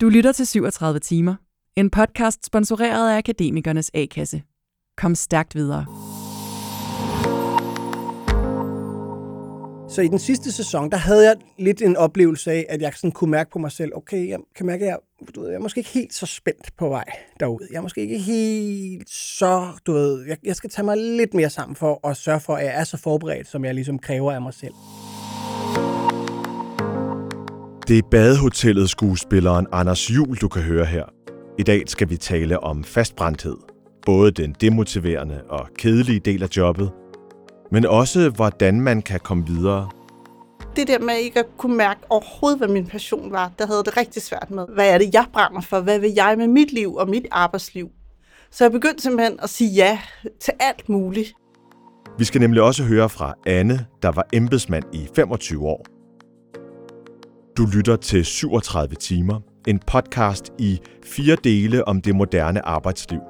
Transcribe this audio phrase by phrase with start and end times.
[0.00, 1.34] Du lytter til 37 timer.
[1.76, 4.42] En podcast sponsoreret af Akademikernes A-kasse.
[4.96, 5.84] Kom stærkt videre.
[9.90, 13.12] Så i den sidste sæson, der havde jeg lidt en oplevelse af, at jeg sådan
[13.12, 14.98] kunne mærke på mig selv, okay, jeg kan mærke, at jeg,
[15.34, 17.04] du ved, jeg er måske ikke helt så spændt på vej
[17.40, 17.68] derude.
[17.70, 21.50] Jeg er måske ikke helt så, du ved, jeg, jeg skal tage mig lidt mere
[21.50, 24.42] sammen for at sørge for, at jeg er så forberedt, som jeg ligesom kræver af
[24.42, 24.74] mig selv.
[27.88, 31.04] Det er badehotellet skuespilleren Anders Jul, du kan høre her.
[31.58, 33.56] I dag skal vi tale om fastbrændthed.
[34.06, 36.90] Både den demotiverende og kedelige del af jobbet,
[37.72, 39.90] men også hvordan man kan komme videre.
[40.76, 43.96] Det der med ikke at kunne mærke overhovedet, hvad min passion var, der havde det
[43.96, 44.66] rigtig svært med.
[44.74, 45.80] Hvad er det, jeg brænder for?
[45.80, 47.88] Hvad vil jeg med mit liv og mit arbejdsliv?
[48.50, 49.98] Så jeg begyndte simpelthen at sige ja
[50.40, 51.32] til alt muligt.
[52.18, 55.95] Vi skal nemlig også høre fra Anne, der var embedsmand i 25 år.
[57.56, 63.20] Du lytter til 37 timer, en podcast i fire dele om det moderne arbejdsliv.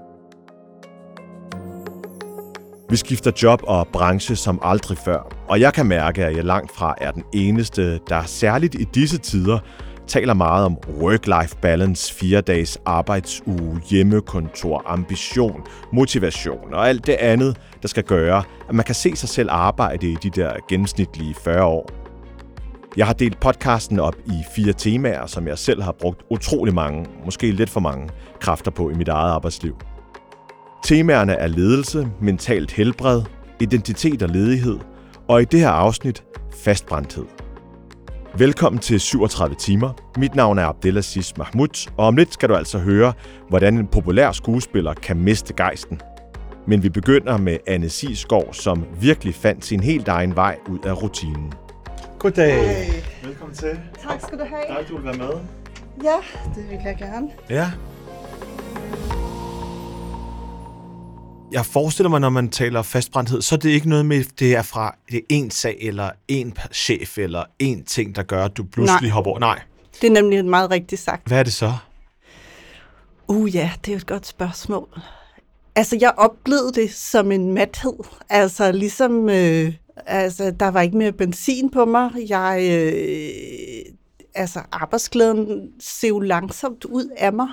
[2.91, 6.73] Vi skifter job og branche som aldrig før, og jeg kan mærke, at jeg langt
[6.73, 9.59] fra er den eneste, der særligt i disse tider
[10.07, 17.57] taler meget om work-life balance, fire dages arbejdsuge, hjemmekontor, ambition, motivation og alt det andet,
[17.83, 21.65] der skal gøre, at man kan se sig selv arbejde i de der gennemsnitlige 40
[21.65, 22.06] år.
[22.97, 27.07] Jeg har delt podcasten op i fire temaer, som jeg selv har brugt utrolig mange,
[27.25, 28.09] måske lidt for mange,
[28.41, 29.77] kræfter på i mit eget arbejdsliv.
[30.85, 33.23] Temaerne er ledelse, mentalt helbred,
[33.61, 34.79] identitet og ledighed,
[35.29, 36.25] og i det her afsnit
[36.55, 37.25] fastbrændthed.
[38.39, 39.93] Velkommen til 37 timer.
[40.19, 43.13] Mit navn er Abdelaziz Mahmoud, og om lidt skal du altså høre,
[43.49, 46.01] hvordan en populær skuespiller kan miste gejsten.
[46.67, 51.03] Men vi begynder med Anne Sisgaard, som virkelig fandt sin helt egen vej ud af
[51.03, 51.53] rutinen.
[52.27, 53.05] Goddag.
[53.23, 53.81] Velkommen til.
[54.03, 54.63] Tak skal du have.
[54.69, 55.41] Tak, du vil være med.
[56.05, 56.17] Ja,
[56.55, 57.29] det vil jeg gerne.
[57.51, 57.71] Ja.
[61.53, 64.63] Jeg forestiller mig, når man taler fastbrændthed, så er det ikke noget med, det er
[64.63, 68.65] fra det er en sag, eller en chef, eller en ting, der gør, at du
[68.65, 69.11] pludselig Nej.
[69.11, 69.41] hopper over.
[69.41, 69.61] Nej.
[70.01, 71.29] Det er nemlig meget rigtigt sagt.
[71.29, 71.73] Hvad er det så?
[73.29, 75.01] Uh ja, det er et godt spørgsmål.
[75.77, 77.99] Altså, jeg oplevede det som en mathed.
[78.29, 79.29] Altså, ligesom...
[79.29, 82.11] Øh, altså, der var ikke mere benzin på mig.
[82.29, 82.69] Jeg...
[82.73, 83.93] Øh,
[84.35, 87.49] altså, arbejdsglæden ser jo langsomt ud af mig.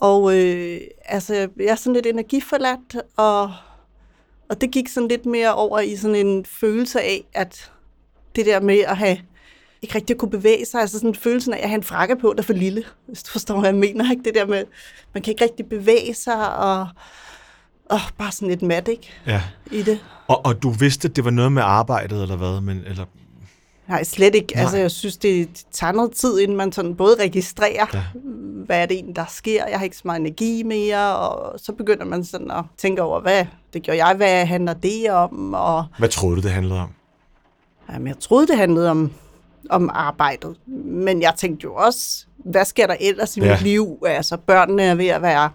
[0.00, 3.52] Og øh, altså, jeg er sådan lidt energiforladt, og,
[4.48, 7.72] og det gik sådan lidt mere over i sådan en følelse af, at
[8.36, 9.18] det der med at have
[9.82, 12.32] ikke rigtig kunne bevæge sig, altså sådan en følelse af at have en frakke på,
[12.32, 14.10] der er for lille, hvis du forstår, hvad jeg mener.
[14.10, 14.22] Ikke?
[14.22, 14.64] Det der med,
[15.12, 16.88] man kan ikke rigtig bevæge sig, og,
[17.90, 19.10] og bare sådan lidt mat, ikke?
[19.26, 19.42] Ja.
[19.70, 19.98] I det.
[20.28, 22.60] Og, og du vidste, at det var noget med arbejdet, eller hvad?
[22.60, 23.04] Men, eller,
[23.88, 24.52] Nej, slet ikke.
[24.54, 24.62] Nej.
[24.62, 28.02] Altså, jeg synes, det tager noget tid, inden man sådan både registrerer, Ja.
[28.66, 29.66] hvad er det egentlig, der sker.
[29.66, 33.20] Jeg har ikke så meget energi mere, og så begynder man sådan at tænke over,
[33.20, 36.88] hvad det gjorde jeg, hvad handler det om, og hvad troede du, det handlede om?
[37.92, 39.10] Jamen, jeg troede, det handlede om,
[39.70, 40.56] om arbejdet.
[40.84, 43.52] Men jeg tænkte jo også, hvad sker der ellers i ja.
[43.52, 43.98] mit liv?
[44.06, 45.50] Altså, børnene er ved at være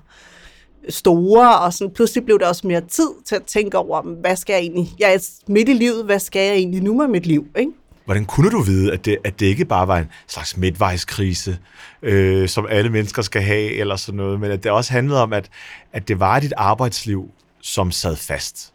[0.90, 4.54] store, og sådan, pludselig blev der også mere tid til at tænke over, hvad skal
[4.54, 4.92] jeg egentlig?
[5.00, 7.48] Jeg er midt i livet, hvad skal jeg egentlig nu med mit liv?
[7.56, 7.72] Ikke?
[8.06, 11.58] Hvordan kunne du vide, at det, at det ikke bare var en slags midtvejskrise,
[12.02, 15.34] øh, som alle mennesker skal have, eller sådan noget, men at det også handlede om,
[15.34, 15.50] at,
[15.94, 17.30] at det var dit arbejdsliv,
[17.62, 18.74] som sad fast?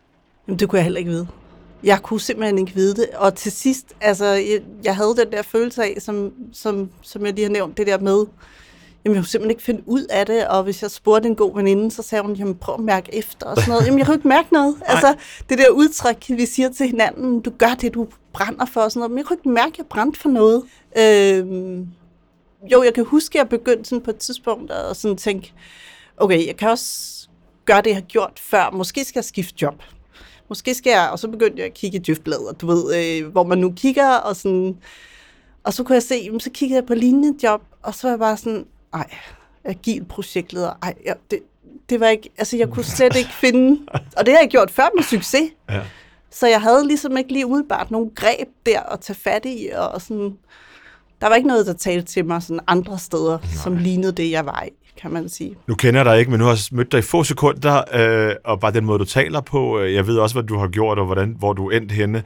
[0.48, 1.26] Jamen, det kunne jeg heller ikke vide.
[1.84, 3.08] Jeg kunne simpelthen ikke vide det.
[3.16, 7.34] Og til sidst, altså, jeg, jeg havde den der følelse af, som, som, som jeg
[7.34, 8.24] lige har nævnt, det der med,
[9.04, 11.54] jamen, jeg kunne simpelthen ikke finde ud af det, og hvis jeg spurgte en god
[11.54, 13.86] veninde, så sagde hun, jamen, prøv at mærke efter, og sådan noget.
[13.86, 14.76] Jamen, jeg kunne ikke mærke noget.
[14.86, 15.14] Altså,
[15.48, 19.00] det der udtryk, vi siger til hinanden, du gør det, du brænder for, og sådan
[19.00, 20.62] noget, men jeg kunne ikke mærke, at jeg brændte for noget.
[20.98, 21.88] Øhm,
[22.72, 25.52] jo, jeg kan huske, at jeg begyndte sådan på et tidspunkt at sådan tænke,
[26.16, 27.28] okay, jeg kan også
[27.64, 28.70] gøre det, jeg har gjort før.
[28.70, 29.82] Måske skal jeg skifte job.
[30.48, 33.44] Måske skal jeg, og så begyndte jeg at kigge i djøftbladet, du ved, øh, hvor
[33.44, 34.76] man nu kigger, og sådan,
[35.64, 38.18] og så kunne jeg se, så kiggede jeg på lignende job, og så var jeg
[38.18, 39.06] bare sådan, ej,
[39.64, 41.38] agil projektleder, ej, ja, det,
[41.90, 43.80] det var ikke, altså jeg kunne slet ikke finde,
[44.16, 45.80] og det har jeg gjort før med succes, Ja.
[46.30, 50.02] så jeg havde ligesom ikke lige udbart nogen greb der at tage fat i, og
[50.02, 50.36] sådan,
[51.20, 53.48] der var ikke noget, der talte til mig sådan andre steder, Nej.
[53.62, 54.70] som lignede det, jeg var i,
[55.00, 55.56] kan man sige.
[55.66, 58.34] Nu kender jeg dig ikke, men nu har jeg mødt dig i få sekunder, øh,
[58.44, 59.78] og bare den måde, du taler på.
[59.80, 62.22] øh, Jeg ved også, hvad du har gjort, og hvordan, hvor du er endt henne.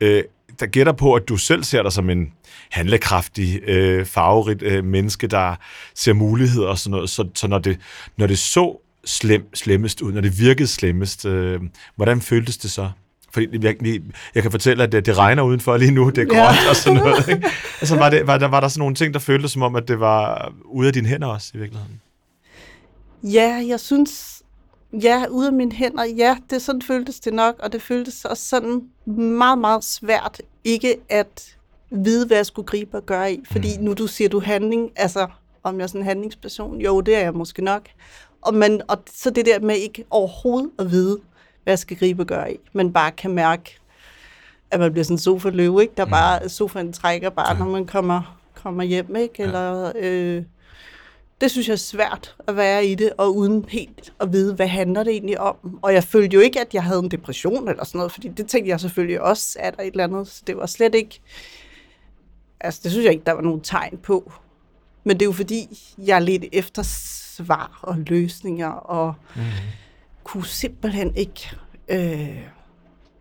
[0.00, 0.24] Øh,
[0.60, 2.32] der gætter på, at du selv ser dig som en
[2.70, 5.54] handlekraftig, øh, farverig øh, menneske, der
[5.94, 7.10] ser muligheder og sådan noget.
[7.10, 7.78] Så, så når, det,
[8.16, 11.60] når det så slem, slemmest ud, når det virkede slemmest, øh,
[11.96, 12.90] hvordan føltes det så?
[13.32, 13.76] Fordi jeg,
[14.34, 16.44] jeg kan fortælle, at det, det regner udenfor lige nu, det er Ja.
[16.44, 17.28] grønt og sådan noget.
[17.28, 17.46] Ikke?
[17.80, 19.88] Altså, var, det, var, der, var der sådan nogle ting, der føltes som om, at
[19.88, 22.00] det var ude af dine hænder også, i virkeligheden?
[23.22, 24.35] Ja, jeg synes,
[25.02, 28.48] ja, ude af mine hænder, ja, det sådan føltes det nok, og det føltes også
[28.48, 28.82] sådan
[29.14, 31.56] meget, meget svært ikke at
[31.90, 33.42] vide, hvad jeg skulle gribe og gøre i.
[33.50, 35.26] Fordi nu du siger du handling, altså
[35.62, 37.82] om jeg er sådan en handlingsperson, jo, det er jeg måske nok.
[38.42, 41.18] Og, man, og så det der med ikke overhovedet at vide,
[41.62, 43.78] hvad jeg skal gribe og gøre i, men bare kan mærke,
[44.70, 45.94] at man bliver sådan en sofa-løve, ikke?
[45.96, 49.42] Der bare, sofaen trækker bare, når man kommer, kommer hjem, ikke?
[49.42, 50.42] Eller, øh,
[51.40, 54.66] det synes jeg er svært at være i det, og uden helt at vide, hvad
[54.66, 55.78] handler det egentlig om.
[55.82, 58.46] Og jeg følte jo ikke, at jeg havde en depression eller sådan noget, fordi det
[58.46, 60.28] tænkte jeg selvfølgelig også, at der et eller andet.
[60.28, 61.20] Så det var slet ikke...
[62.60, 64.32] Altså, det synes jeg ikke, der var nogen tegn på.
[65.04, 66.82] Men det er jo fordi, jeg ledte efter
[67.36, 69.42] svar og løsninger, og mm.
[70.24, 71.50] kunne simpelthen ikke
[71.88, 72.40] øh,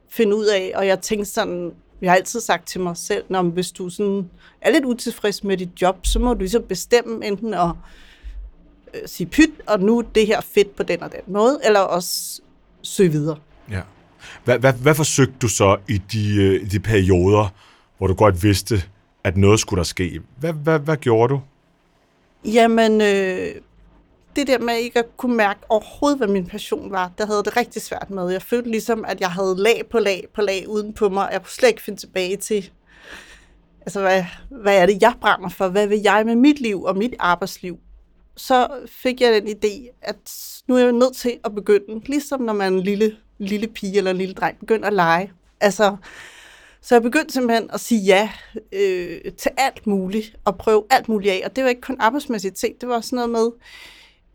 [0.10, 0.72] finde ud af.
[0.76, 1.72] Og jeg tænkte sådan,
[2.02, 4.30] jeg har altid sagt til mig selv, når hvis du sådan
[4.62, 7.70] er lidt utilfreds med dit job, så må du ligesom bestemme enten at
[9.06, 12.42] sige pyt, og nu det her fedt på den og den måde, eller også
[12.82, 13.38] søge videre.
[13.72, 13.82] Ja.
[14.44, 17.54] Hvad, hvad, hvad forsøgte du så i de, øh, de perioder,
[17.98, 18.84] hvor du godt vidste,
[19.24, 20.22] at noget skulle der ske?
[20.40, 21.42] Hvad, hvad, hvad gjorde du?
[22.46, 23.56] Jamen, øh,
[24.36, 27.58] det der med ikke at kunne mærke overhovedet, hvad min passion var, der havde det
[27.58, 28.30] rigtig svært med.
[28.30, 31.30] Jeg følte ligesom, at jeg havde lag på lag på lag uden på mig.
[31.32, 32.72] Jeg kunne slet ikke finde tilbage til,
[33.82, 35.68] altså hvad, hvad er det, jeg brænder for?
[35.68, 37.80] Hvad vil jeg med mit liv og mit arbejdsliv?
[38.38, 40.18] Så fik jeg den idé, at
[40.68, 43.98] nu er jeg nødt til at begynde, ligesom når man er en lille, lille pige
[43.98, 45.32] eller en lille dreng, begynder at lege.
[45.62, 45.96] Altså,
[46.82, 48.30] så jeg begyndte simpelthen at sige ja
[48.74, 51.42] øh, til alt muligt, og prøve alt muligt af.
[51.46, 53.52] Og det var ikke kun arbejdsmæssigt ting, det var også noget med,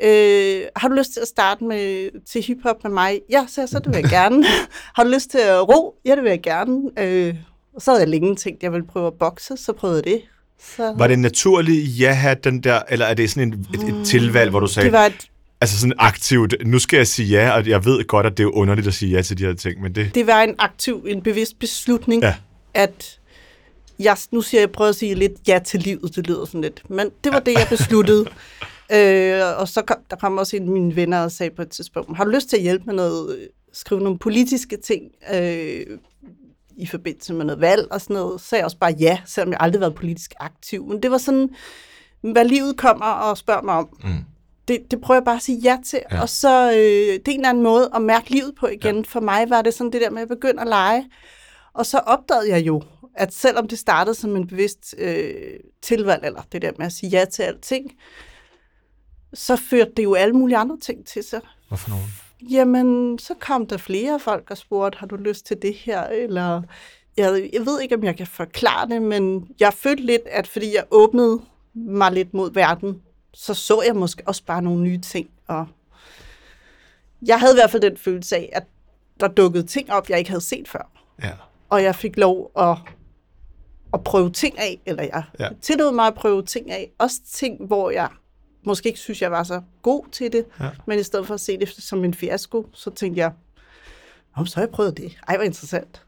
[0.02, 3.20] øh, har du lyst til at starte med til hiphop med mig?
[3.30, 4.44] Ja, så, så det vil jeg gerne.
[4.94, 5.94] har du lyst til at ro?
[6.04, 6.90] Ja, det vil jeg gerne.
[6.98, 7.34] Øh,
[7.74, 10.04] og så havde jeg længe tænkt, at jeg ville prøve at bokse, så prøvede jeg
[10.04, 10.22] det.
[10.76, 14.06] Så, Var det en naturlig ja den der, eller er det sådan en, et, et
[14.06, 15.26] tilvalg, hvor du sagde, det var et,
[15.60, 18.56] altså sådan aktivt, nu skal jeg sige ja, og jeg ved godt, at det er
[18.56, 20.14] underligt at sige ja til de her ting, men det...
[20.14, 22.34] det var en aktiv, en bevidst beslutning, Ja.
[22.74, 23.18] at
[23.98, 26.90] jeg, nu siger jeg, prøver at sige lidt ja til livet, det lyder sådan lidt,
[26.90, 28.26] men det var det, jeg besluttede.
[28.94, 31.68] øh, og så kom, der kom også en af mine venner og sagde på et
[31.70, 35.02] tidspunkt, har du lyst til at hjælpe med noget, øh, skrive nogle politiske ting
[35.34, 35.86] øh,
[36.80, 39.52] i forbindelse med noget valg og sådan noget, så sagde jeg også bare ja, selvom
[39.52, 40.86] jeg aldrig har været politisk aktiv.
[40.86, 41.48] Men det var sådan,
[42.20, 43.88] hvad livet kommer og spørger mig om.
[44.04, 44.24] Mm.
[44.68, 46.00] Det, det prøver jeg bare at sige ja til.
[46.10, 46.16] Ja.
[46.16, 46.22] Ja.
[46.22, 48.96] Og så øh, det er en eller anden måde at mærke livet på igen.
[48.96, 49.02] Ja.
[49.06, 51.10] For mig var det sådan det der med at begynde at lege.
[51.74, 52.82] Og så opdagede jeg jo,
[53.14, 55.34] at selvom det startede som en bevidst øh,
[55.82, 57.92] tilvalg, eller det der med at sige ja til alting,
[59.34, 61.40] så førte det jo alle mulige andre ting til sig.
[61.68, 62.06] Hvorfor nogen?
[62.50, 66.02] Jamen, så kom der flere folk og spurgte, har du lyst til det her?
[66.02, 66.62] Eller,
[67.16, 70.74] jeg, jeg ved ikke, om jeg kan forklare det, men jeg følte lidt, at fordi
[70.74, 71.40] jeg åbnede
[71.74, 73.02] mig lidt mod verden,
[73.34, 75.30] så så jeg måske også bare nogle nye ting.
[75.48, 75.66] Og
[77.26, 78.64] jeg havde i hvert fald den følelse af, at
[79.20, 80.90] der dukkede ting op, jeg ikke havde set før.
[81.22, 81.32] Ja.
[81.68, 82.76] Og jeg fik lov at,
[83.94, 85.48] at prøve ting af, eller jeg Ja.
[85.62, 86.90] tillod mig at prøve ting af.
[86.98, 88.08] Også ting, hvor jeg
[88.66, 90.68] måske ikke synes, jeg var så god til det, Ja.
[90.86, 93.32] men i stedet for at se det som en fiasko, så tænkte jeg,
[94.36, 95.18] Nå, så har jeg prøvet det.
[95.28, 96.02] Ej, hvor interessant.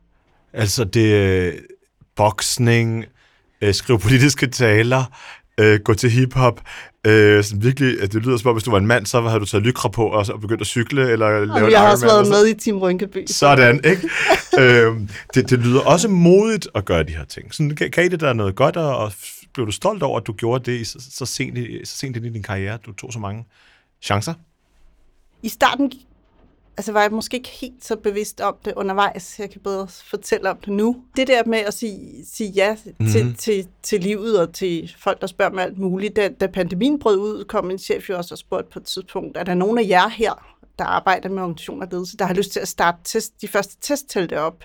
[0.53, 1.55] Altså det øh,
[2.17, 3.05] boksning,
[3.63, 5.05] øh, skrive politiske taler,
[5.61, 6.61] øh, gå til hiphop.
[7.07, 9.41] Øh, sådan virkelig, at det lyder som om, hvis du var en mand, så havde
[9.41, 11.91] du taget lykra på og, og begyndt at cykle, eller lave Og en jeg har
[11.91, 13.25] også været med i Team Rynkeby.
[13.27, 14.09] Sådan, ikke?
[14.87, 17.55] øhm, det, det lyder også modigt at gøre de her ting.
[17.55, 20.27] Sådan, kan, kan I det der noget godt, og f- blev du stolt over, at
[20.27, 22.79] du gjorde det så, så, sent, i, så sent ind i din karriere?
[22.87, 23.45] Du tog så mange
[24.03, 24.35] chancer?
[25.43, 25.93] I starten
[26.77, 29.39] altså, var jeg måske ikke helt så bevidst om det undervejs.
[29.39, 31.05] Jeg kan bedre fortælle om det nu.
[31.17, 33.09] Det der med at sige, sige ja Mhm.
[33.11, 36.17] til, til, til livet og til folk, der spørger mig alt muligt.
[36.17, 39.37] Da, da pandemien brød ud, kom min chef jo også og spurgte på et tidspunkt,
[39.37, 42.53] er der nogen af jer her, der arbejder med organisationer og ledelse, der har lyst
[42.53, 44.65] til at starte test, de første testtelte op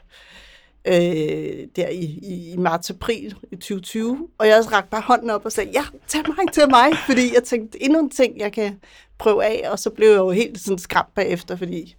[0.88, 4.28] øh, der i, i, i marts-april i 2020.
[4.38, 7.44] Og jeg rakte bare hånden op og sagde, ja, tag mig, tag mig, fordi jeg
[7.44, 8.80] tænkte, endnu en ting, jeg kan
[9.18, 11.96] prøve af, og så blev jeg jo helt sådan skræmt bagefter, fordi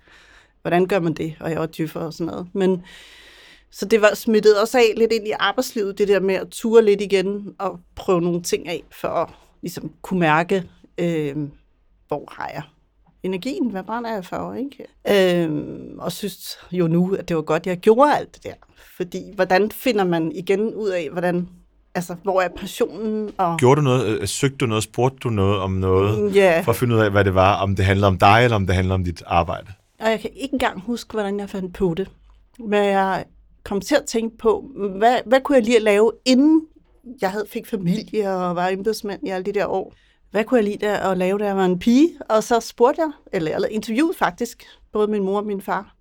[0.63, 1.35] hvordan gør man det?
[1.41, 2.49] Og jeg var dyffer og sådan noget.
[2.53, 2.83] Men,
[3.71, 6.85] så det var smittet også af lidt ind i arbejdslivet, det der med at ture
[6.85, 9.29] lidt igen og prøve nogle ting af, for at
[9.63, 10.65] ligesom kunne mærke,
[10.99, 11.37] øh,
[12.09, 12.63] hvor har jeg
[13.23, 15.45] energien, hvad brænder jeg for, ikke?
[15.45, 18.55] Øhm, og synes jo nu, at det var godt, jeg gjorde alt det der.
[18.97, 21.49] Fordi, hvordan finder man igen ud af, hvordan,
[21.95, 23.31] altså, hvor er passionen?
[23.39, 24.07] Og, Gjorde du noget?
[24.21, 24.85] Øh, søgte du noget?
[24.85, 26.35] Spurgte du noget om noget?
[26.35, 28.57] ja, For at finde ud af, hvad det var, om det handlede om dig, eller
[28.57, 29.67] om det handlede om dit arbejde?
[30.01, 32.11] og jeg kan ikke engang huske, hvordan jeg fandt på det.
[32.59, 33.25] Men jeg
[33.65, 36.63] kom til at tænke på, hvad, hvad kunne jeg lige at lave, inden
[37.21, 39.95] jeg havde fik familie og var embedsmand i alle de der år.
[40.31, 42.19] Hvad kunne jeg lide der at lave, da jeg var en pige?
[42.29, 45.95] Og så spurgte jeg, eller, eller interviewede faktisk, både min mor og min far,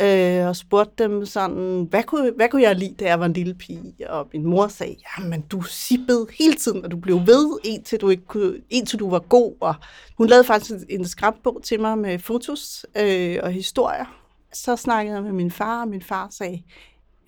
[0.00, 3.32] øh, og spurgte dem sådan, hvad kunne, hvad kunne jeg lide, da jeg var en
[3.32, 4.10] lille pige?
[4.10, 8.08] Og min mor sagde, jamen du sippede hele tiden, og du blev ved, indtil du,
[8.08, 9.54] ikke kunne, indtil du var god.
[9.60, 9.74] Og
[10.18, 14.20] hun lavede faktisk en skrabbog til mig med fotos øh, og historier.
[14.52, 16.62] Så snakkede jeg med min far, og min far sagde,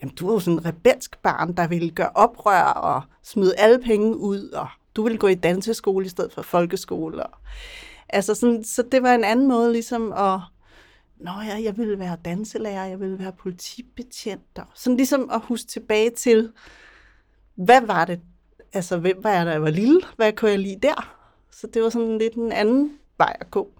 [0.02, 3.78] jamen du er jo sådan en rebelsk barn, der ville gøre oprør og smide alle
[3.78, 7.26] penge ud, og du ville gå i danseskole i stedet for folkeskole.
[7.26, 7.38] Og,
[8.08, 10.40] altså sådan, så det var en anden måde ligesom at
[11.18, 14.58] Nå ja, jeg ville være danselærer, jeg ville være politibetjent.
[14.58, 16.52] Og sådan ligesom at huske tilbage til,
[17.54, 18.20] hvad var det?
[18.72, 20.00] Altså, hvem var jeg, da jeg var lille?
[20.16, 21.16] Hvad kunne jeg lide der?
[21.50, 23.70] Så det var sådan lidt en anden vej at gå.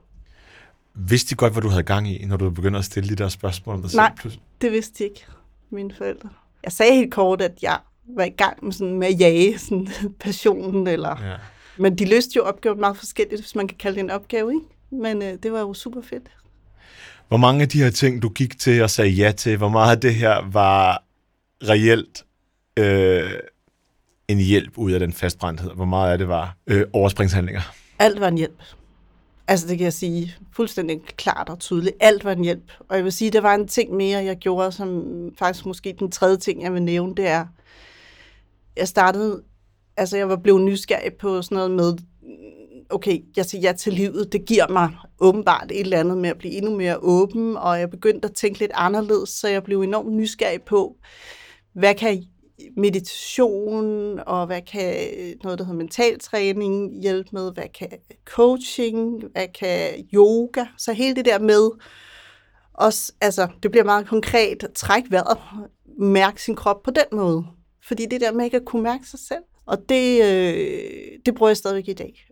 [0.95, 3.29] Vidste de godt, hvad du havde gang i, når du begyndte at stille de der
[3.29, 4.33] spørgsmål om dig Nej, selv?
[4.33, 5.27] Nej, det vidste de ikke,
[5.71, 6.29] mine forældre.
[6.65, 7.79] Jeg sagde helt kort, at jeg
[8.17, 9.89] var i gang med, sådan, med at jage sådan,
[10.21, 10.87] passionen.
[10.87, 11.29] Eller...
[11.31, 11.37] Ja.
[11.79, 14.53] Men de løste jo opgaven meget forskelligt, hvis man kan kalde det en opgave.
[14.55, 14.67] Ikke?
[14.91, 16.31] Men øh, det var jo super fedt.
[17.29, 19.97] Hvor mange af de her ting, du gik til og sagde ja til, hvor meget
[19.97, 21.05] af det her var
[21.63, 22.25] reelt
[22.77, 23.31] øh,
[24.29, 25.71] en hjælp ud af den fastbrændthed?
[25.71, 27.61] Hvor meget af det var øh, overspringshandlinger?
[27.99, 28.63] Alt var en hjælp.
[29.49, 31.97] Altså det kan jeg sige fuldstændig klart og tydeligt.
[32.01, 32.73] Alt var en hjælp.
[32.89, 35.05] Og jeg vil sige, der var en ting mere, jeg gjorde, som
[35.39, 37.47] faktisk måske den tredje ting, jeg vil nævne, det er,
[38.77, 39.43] jeg startede,
[39.97, 41.97] altså jeg var blevet nysgerrig på sådan noget med,
[42.91, 44.91] okay, jeg siger ja til livet, det giver mig
[45.21, 48.59] åbenbart et eller andet med at blive endnu mere åben, og jeg begyndte at tænke
[48.59, 50.97] lidt anderledes, så jeg blev enormt nysgerrig på,
[51.73, 52.25] hvad kan
[52.77, 54.95] meditation, og hvad kan
[55.43, 57.89] noget, der hedder mentaltræning hjælpe med, hvad kan
[58.25, 61.71] coaching, hvad kan yoga, så hele det der med,
[62.75, 65.39] også, altså, det bliver meget konkret, træk vejret,
[65.99, 67.45] mærke sin krop på den måde.
[67.87, 71.51] Fordi det der med ikke at kunne mærke sig selv, og det, øh, det bruger
[71.51, 72.27] jeg stadigvæk i dag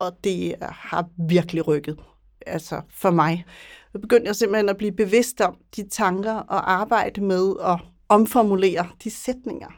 [0.00, 1.98] og det har virkelig rykket
[2.46, 3.44] altså for mig.
[3.92, 8.88] Jeg begyndte jeg simpelthen at blive bevidst om de tanker og arbejde med at omformulere
[9.04, 9.70] de sætninger,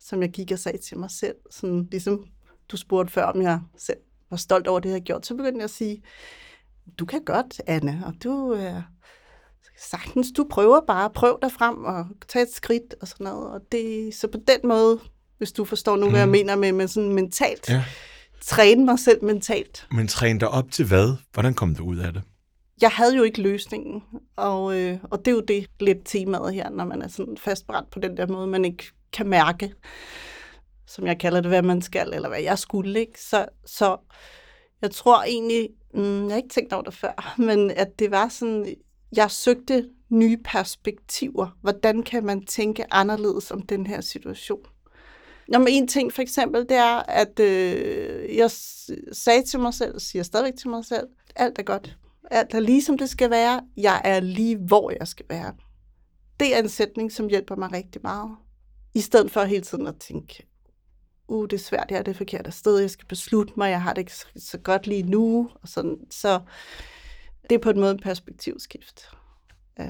[0.00, 1.34] som jeg gik og sagde til mig selv.
[1.50, 2.24] Sådan ligesom
[2.68, 3.98] du spurgte før, om jeg selv
[4.30, 5.26] var stolt over det, jeg havde gjort.
[5.26, 6.02] Så begyndte jeg at sige,
[6.98, 8.82] du kan godt, Anne, og du er
[9.78, 13.50] sagtens, du prøver bare, prøv dig frem og tage et skridt og sådan noget.
[13.50, 15.00] Og det, så på den måde,
[15.38, 16.32] hvis du forstår nu, hvad jeg mm.
[16.32, 17.84] mener med, med sådan mentalt, ja
[18.44, 19.86] træne mig selv mentalt.
[19.90, 21.16] Men træne dig op til hvad?
[21.32, 22.22] Hvordan kom du ud af det?
[22.80, 24.02] Jeg havde jo ikke løsningen,
[24.36, 27.90] og, øh, og det er jo det lidt temaet her, når man er sådan fastbrændt
[27.90, 29.74] på den der måde, man ikke kan mærke,
[30.86, 33.00] som jeg kalder det, hvad man skal, eller hvad jeg skulle.
[33.00, 33.20] Ikke?
[33.20, 33.96] Så, så
[34.82, 38.28] jeg tror egentlig, mm, jeg har ikke tænkt over det før, men at det var
[38.28, 38.74] sådan,
[39.16, 41.58] jeg søgte nye perspektiver.
[41.60, 44.60] Hvordan kan man tænke anderledes om den her situation?
[45.48, 48.50] Nå, men en ting for eksempel, det er, at øh, jeg
[49.12, 51.96] sagde til mig selv, og siger stadigvæk til mig selv, alt er godt.
[52.30, 53.60] Alt er lige som det skal være.
[53.76, 55.54] Jeg er lige, hvor jeg skal være.
[56.40, 58.30] Det er en sætning, som hjælper mig rigtig meget.
[58.94, 60.46] I stedet for hele tiden at tænke,
[61.28, 63.92] uh, det er svært, jeg er det forkerte sted, jeg skal beslutte mig, jeg har
[63.92, 65.50] det ikke så godt lige nu.
[65.62, 65.96] Og sådan.
[66.10, 66.40] Så
[67.50, 69.10] det er på en måde en perspektivskift.
[69.80, 69.86] Uh,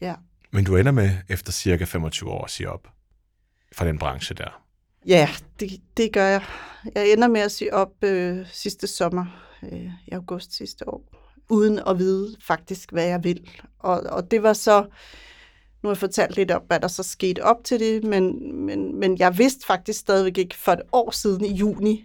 [0.00, 0.14] ja.
[0.50, 2.88] Men du ender med, efter cirka 25 år, at sige op
[3.72, 4.62] fra den branche der?
[5.06, 5.28] Ja,
[5.60, 6.42] det, det gør jeg.
[6.94, 9.26] Jeg ender med at sige op øh, sidste sommer,
[9.62, 11.04] øh, i august sidste år,
[11.48, 13.50] uden at vide faktisk, hvad jeg vil.
[13.78, 14.82] Og, og det var så,
[15.82, 19.00] nu har jeg fortalt lidt om, hvad der så skete op til det, men, men,
[19.00, 22.04] men jeg vidste faktisk stadigvæk ikke for et år siden i juni,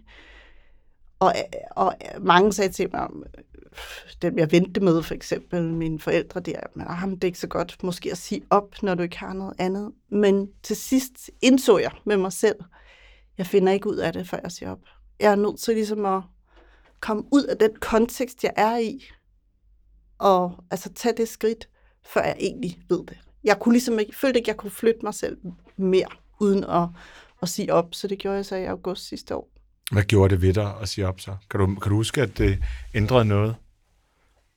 [1.19, 1.33] og,
[1.71, 3.07] og mange sagde til mig,
[4.21, 7.47] dem jeg vendte med, for eksempel mine forældre, der, men ah, det er ikke så
[7.47, 9.91] godt måske at sige op, når du ikke har noget andet.
[10.09, 12.55] Men til sidst indså jeg med mig selv,
[13.37, 14.79] jeg finder ikke ud af det, før jeg siger op.
[15.19, 16.21] Jeg er nødt til ligesom at
[16.99, 19.05] komme ud af den kontekst, jeg er i,
[20.17, 21.69] og altså tage det skridt,
[22.05, 23.17] før jeg egentlig ved det.
[23.43, 25.37] Jeg kunne ligesom ikke, følte ikke, jeg kunne flytte mig selv
[25.77, 26.07] mere,
[26.39, 26.87] uden at,
[27.41, 29.49] at sige op, så det gjorde jeg så i august sidste år.
[29.91, 31.35] Hvad gjorde det ved dig at sige op så?
[31.49, 32.63] Kan du, kan du huske, at det
[32.93, 33.55] ændrede noget?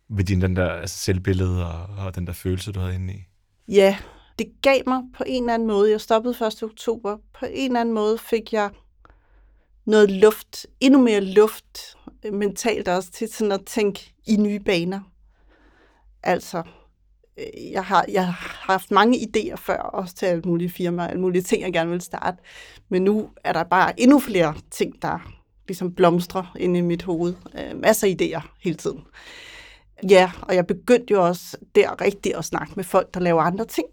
[0.08, 3.24] Ved din den der altså, selvbillede og, og den der følelse, du havde inde i?
[3.68, 3.98] Ja,
[4.38, 5.90] det gav mig på en eller anden måde.
[5.90, 6.62] Jeg stoppede 1.
[6.62, 7.16] oktober.
[7.38, 8.70] På en eller anden måde fik jeg
[9.86, 15.00] noget luft, endnu mere luft øh, mentalt også til sådan at tænke i nye baner.
[16.22, 16.62] Altså,
[17.38, 21.20] øh, jeg har, jeg har haft mange idéer før, også til alle mulige firmaer, alle
[21.20, 22.38] mulige ting, jeg gerne vil starte.
[22.88, 25.32] Men nu er der bare endnu flere ting, der
[25.68, 27.34] ligesom blomstrer inde i mit hoved.
[27.58, 29.00] Øh, masser af idéer hele tiden.
[30.10, 33.64] Ja, og jeg begyndte jo også der rigtigt at snakke med folk, der laver andre
[33.66, 33.86] ting.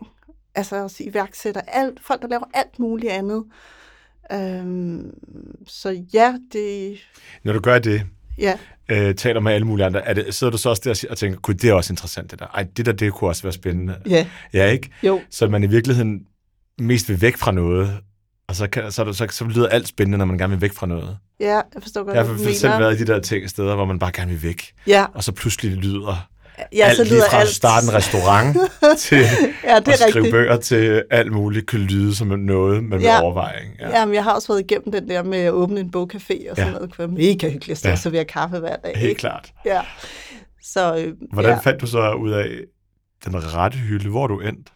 [0.56, 3.44] altså også iværksætter, alt, folk, der laver alt muligt andet.
[4.32, 5.12] Øhm,
[5.68, 6.98] så ja, det...
[7.44, 8.02] Når du gør det,
[8.38, 8.58] Ja,
[8.92, 11.40] øh, taler med alle mulige andre, er det, sidder du så også der og tænker,
[11.40, 12.46] gud, det er også interessant det der.
[12.48, 13.96] Ej, det der, det kunne også være spændende.
[14.10, 14.90] ja, Ja, ikke?
[15.04, 15.22] jo.
[15.30, 16.26] Så man i virkeligheden
[16.80, 17.98] mest vil væk fra noget,
[18.50, 20.88] og så, kan, så, så, så lyder alt spændende, når man gerne vil væk fra
[20.88, 21.18] noget.
[21.40, 22.80] Ja, jeg forstår godt, Jeg har selv mener.
[22.80, 25.32] været i de der ting, steder, hvor man bare gerne vil væk, Ja, og så
[25.32, 26.28] pludselig lyder
[26.74, 27.50] ja alt så lige lyder fra alt...
[27.50, 28.58] at starte en restaurant
[29.00, 29.18] til
[29.64, 30.32] Ja, det at er skrive rigtigt.
[30.32, 33.22] bøger til alt muligt kan lyde som noget, man vil Ja.
[33.22, 33.62] overveje.
[33.64, 33.75] ikke?
[33.80, 34.00] Ja.
[34.00, 36.58] Jamen, jeg har også været igennem den der med at åbne en bogcafé og sådan
[36.58, 36.72] Ja.
[36.72, 36.82] noget.
[36.82, 37.94] Det kunne være mega hyggeligt at stå Ja.
[37.94, 38.94] og servere kaffe hver dag.
[38.96, 39.20] Helt ikke?
[39.20, 39.52] klart.
[39.66, 39.82] Ja.
[40.64, 41.58] Så, øh, Hvordan ja.
[41.58, 42.48] fandt du så ud af
[43.25, 44.10] den rette hylde?
[44.10, 44.70] Hvor du endt?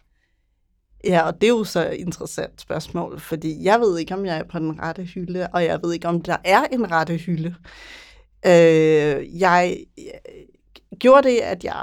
[1.04, 4.38] Ja, og det er jo så et interessant spørgsmål, fordi jeg ved ikke, om jeg
[4.38, 7.54] er på den rette hylde, og jeg ved ikke, om der er en rette hylde.
[8.46, 11.82] Øh, jeg jeg gjorde det, at jeg,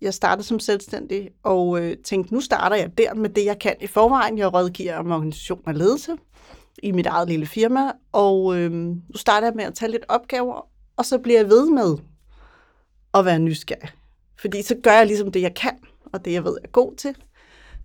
[0.00, 3.74] jeg startede som selvstændig, og øh, tænkte, nu starter jeg der med det, jeg kan
[3.80, 4.38] i forvejen.
[4.38, 6.16] Jeg rådgiver om organisation og ledelse
[6.82, 10.68] i mit eget lille firma, og øh, nu starter jeg med at tage lidt opgaver,
[10.96, 11.96] og så bliver jeg ved med
[13.14, 13.90] at være nysgerrig.
[14.40, 15.78] Fordi så gør jeg ligesom det, jeg kan,
[16.12, 17.14] og det, jeg ved, jeg er god til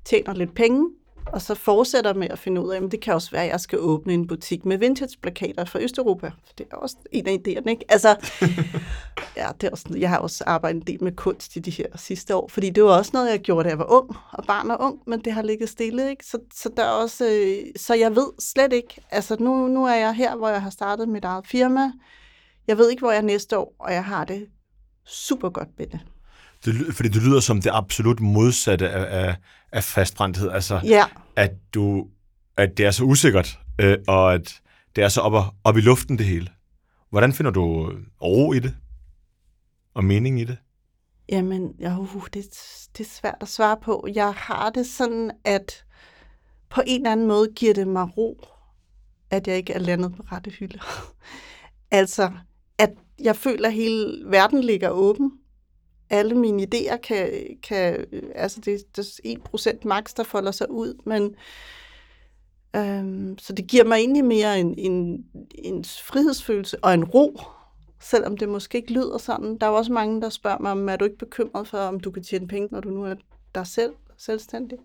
[0.06, 0.90] tjener lidt penge,
[1.26, 3.60] og så fortsætter med at finde ud af, at det kan også være, at jeg
[3.60, 6.28] skal åbne en butik med vintage-plakater fra Østeuropa.
[6.28, 7.86] For det er også en af idéerne, ikke?
[7.90, 8.10] Altså,
[9.38, 11.86] ja, det er også, jeg har også arbejdet en del med kunst i de her
[11.96, 14.72] sidste år, fordi det var også noget, jeg gjorde, da jeg var ung, og barn
[14.72, 16.26] og ung, men det har ligget stille, ikke?
[16.26, 19.96] Så, så, der er også, øh, så jeg ved slet ikke, altså nu, nu er
[19.96, 21.92] jeg her, hvor jeg har startet mit eget firma.
[22.68, 24.48] Jeg ved ikke, hvor jeg er næste år, og jeg har det
[25.06, 26.00] super godt med det.
[26.66, 29.36] Det, fordi det lyder som det absolut modsatte af, af,
[29.72, 30.50] af fastbrændthed.
[30.52, 31.06] Altså, Ja,
[31.36, 32.08] at, du,
[32.58, 34.62] at det er så usikkert, øh, og at
[34.96, 36.48] det er så op, op i luften det hele.
[37.10, 37.92] Hvordan finder du
[38.22, 38.76] ro i det?
[39.94, 40.58] Og mening i det?
[41.30, 42.46] Jamen, ja, uh, det,
[42.98, 44.08] det er svært at svare på.
[44.14, 45.86] Jeg har det sådan, at
[46.70, 48.48] på en eller anden måde giver det mig ro,
[49.30, 50.80] at jeg ikke er landet på rette hylde.
[51.92, 52.32] altså,
[52.78, 55.32] at jeg føler, at hele verden ligger åben.
[56.14, 57.30] Alle mine idéer kan,
[57.64, 61.36] kan altså det, det er 1% max, der folder sig ud, men
[62.76, 67.42] øhm, så det giver mig egentlig mere en, en, en frihedsfølelse og en ro,
[68.02, 69.58] selvom det måske ikke lyder sådan.
[69.58, 72.00] Der er jo også mange, der spørger mig, om er du ikke bekymret for, om
[72.00, 73.16] du kan tjene penge, når du nu er
[73.56, 74.78] dig selv selvstændig?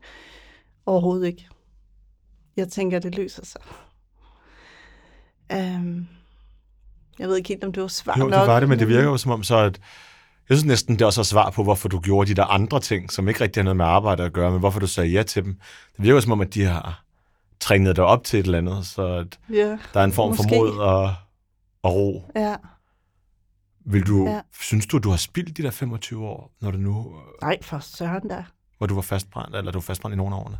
[0.86, 1.48] Overhovedet ikke.
[2.56, 3.60] Jeg tænker, det løser sig.
[5.52, 6.08] Um,
[7.18, 8.40] jeg ved ikke helt, om det var svar Jo, nok.
[8.40, 9.80] det var det, men det virker jo som om så, at
[10.48, 13.12] jeg synes næsten, det også er svar på, hvorfor du gjorde de der andre ting,
[13.12, 15.44] som ikke rigtig har noget med arbejde at gøre, men hvorfor du sagde ja til
[15.44, 15.54] dem.
[15.96, 17.04] Det virker som om, at de har
[17.60, 20.42] trænet dig op til et eller andet, så at Ja, der er en form Måske.
[20.48, 21.14] for mod og,
[21.82, 22.22] og ro.
[22.36, 22.56] ja.
[23.90, 24.30] Vil du, Ja.
[24.34, 24.40] ja.
[24.60, 28.28] Synes du, du har spildt de der 25 år, når du nu, Nej, for søren
[28.28, 28.44] da.
[28.78, 30.58] hvor du var fastbrændt, eller du var fastbrændt i nogle af årene?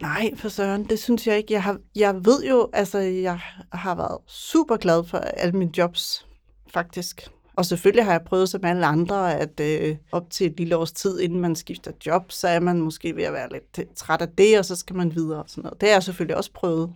[0.00, 1.52] Nej, for søren, det synes jeg ikke.
[1.54, 3.40] Jeg, har, jeg ved jo, altså, jeg
[3.72, 6.26] har været super glad for alle mine jobs,
[6.72, 7.28] faktisk.
[7.60, 10.92] Og selvfølgelig har jeg prøvet som alle andre, at øh, op til et lille års
[10.92, 14.28] tid, inden man skifter job, så er man måske ved at være lidt træt af
[14.28, 15.80] det, og så skal man videre og sådan noget.
[15.80, 16.92] Det har jeg selvfølgelig også prøvet.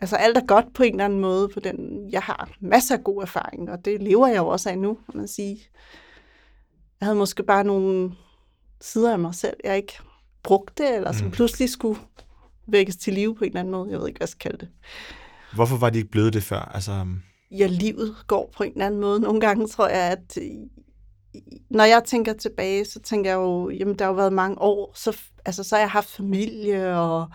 [0.00, 1.48] Altså alt er godt på en eller anden måde.
[1.48, 2.08] På den.
[2.12, 5.18] Jeg har masser af god erfaring, og det lever jeg jo også af nu, kan
[5.20, 5.58] man sige.
[7.00, 8.12] Jeg havde måske bare nogle
[8.80, 9.98] sider af mig selv, jeg ikke
[10.42, 11.30] brugte, eller som Mm.
[11.32, 12.00] pludselig skulle
[12.66, 13.90] vækkes til live på en eller anden måde.
[13.90, 14.68] Jeg ved ikke, hvad jeg skal kalde det.
[15.54, 16.60] Hvorfor var de ikke blevet det før?
[16.74, 17.06] Altså,
[17.50, 19.20] Ja, livet går på en eller anden måde.
[19.20, 20.50] Nogle gange tror jeg, at øh,
[21.70, 24.92] når jeg tænker tilbage, så tænker jeg jo, jamen der har jo været mange år,
[24.94, 27.26] så, altså, så har jeg haft familie, og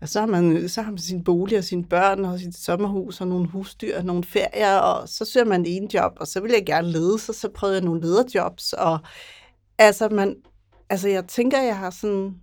[0.00, 3.20] og så, har man, så har man sin bolig og sine børn, og sit sommerhus,
[3.20, 6.52] og nogle husdyr, og nogle ferier, og så søger man en job, og så vil
[6.52, 8.98] jeg gerne lede, så, så prøvede jeg nogle lederjobs, og
[9.78, 10.36] altså, man,
[10.90, 12.34] altså jeg tænker, jeg har sådan,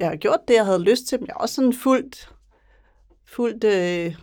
[0.00, 2.32] jeg har gjort det, jeg havde lyst til, men jeg har også sådan fuldt,
[3.26, 4.14] fuldt øh,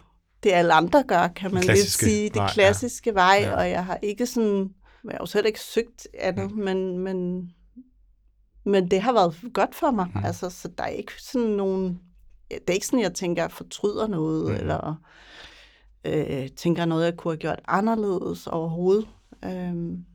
[0.44, 2.24] det alle andre gør, kan man lidt sige.
[2.30, 2.52] Det vej, ja.
[2.54, 3.56] klassiske vej, Ja.
[3.58, 4.70] og jeg har ikke sådan,
[5.04, 7.50] jeg har jo selv ikke søgt andet, men, men,
[8.66, 10.08] men det har været godt for mig.
[10.16, 10.26] Mm.
[10.26, 12.00] Altså, så der er ikke sådan nogen,
[12.52, 14.56] det er ikke sådan, jeg tænker, jeg fortryder noget, Mm.
[14.56, 14.96] eller
[16.06, 19.08] øh, tænker noget, jeg kunne have gjort anderledes overhovedet.
[19.46, 20.06] Øhm,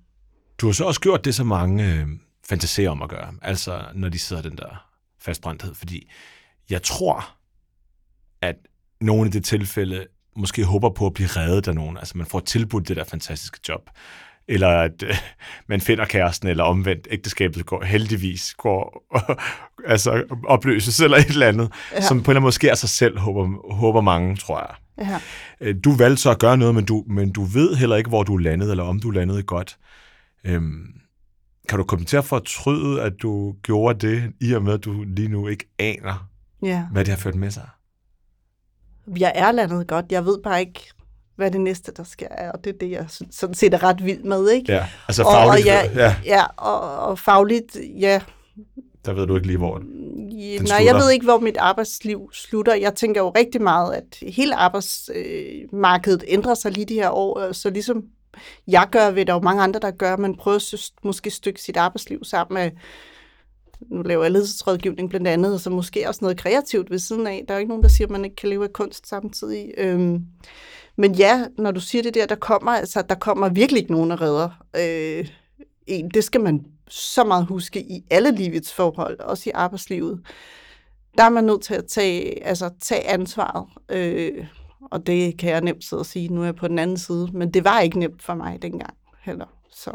[0.59, 2.07] Du har så også gjort det, så mange øh,
[2.49, 4.87] fantaserer om at gøre, altså når de sidder den der
[5.19, 6.11] fastbrændthed, fordi
[6.71, 7.37] jeg tror,
[8.41, 8.57] at
[9.01, 12.41] nogle af de tilfælde måske håber på at blive reddet af nogen, altså man får
[12.41, 13.81] tilbudt det der fantastiske job,
[14.49, 15.15] eller at øh,
[15.69, 19.07] man finder kæresten, eller omvendt ægteskabet går heldigvis går
[19.93, 22.01] altså opløses, eller et eller andet, Ja.
[22.01, 25.07] som på en eller anden måde sker af sig selv, håber, håber mange, tror jeg.
[25.09, 25.21] ja.
[25.69, 28.23] Øh, Du valgte så at gøre noget, men du, men du ved heller ikke, hvor
[28.23, 29.77] du landede, eller om du landede godt.
[30.45, 30.87] Øhm,
[31.69, 35.03] kan du komme til at fortryde, at du gjorde det, i og med, at du
[35.07, 36.29] lige nu ikke aner,
[36.63, 36.83] Ja.
[36.93, 37.69] hvad det har ført med sig?
[39.19, 40.05] Jeg er landet godt.
[40.11, 40.81] Jeg ved bare ikke,
[41.37, 44.05] hvad det næste, der sker, er, og det er det, jeg sådan set er ret
[44.05, 44.73] vild med, ikke?
[44.73, 48.21] Ja, altså og, fagligt, og ja, ja, ja og, og fagligt, ja.
[49.05, 49.87] der ved du ikke lige, hvor Den
[50.37, 50.95] nej, jeg slutter.
[50.99, 52.75] ved ikke, hvor mit arbejdsliv slutter.
[52.75, 57.55] Jeg tænker jo rigtig meget, at hele arbejdsmarkedet ændrer sig lige de her år, øh,
[57.55, 58.05] så ligesom
[58.69, 61.63] jeg gør, ved der er jo mange andre, der gør, man prøver at måske stykke
[61.63, 62.71] sit arbejdsliv sammen med,
[63.81, 67.45] nu laver jeg ledelsesrådgivning blandt andet, og så måske også noget kreativt ved siden af.
[67.49, 69.75] Der er jo ikke nogen, der siger, at man ikke kan leve af kunst samtidig.
[69.79, 70.23] Øhm,
[70.97, 74.11] men ja, når du siger det der, der kommer, altså, der kommer virkelig ikke nogen,
[74.11, 75.29] der redder øh,
[75.87, 76.09] en.
[76.09, 80.21] Det skal man så meget huske i alle livets forhold, også i arbejdslivet.
[81.19, 83.67] Der er man nødt til at tage, altså, tage ansvaret.
[83.89, 84.47] Øh,
[84.91, 87.29] og det kan jeg nemt sidde og sige, nu er jeg på den anden side.
[87.33, 89.47] Men det var ikke nemt for mig dengang heller.
[89.71, 89.91] Så.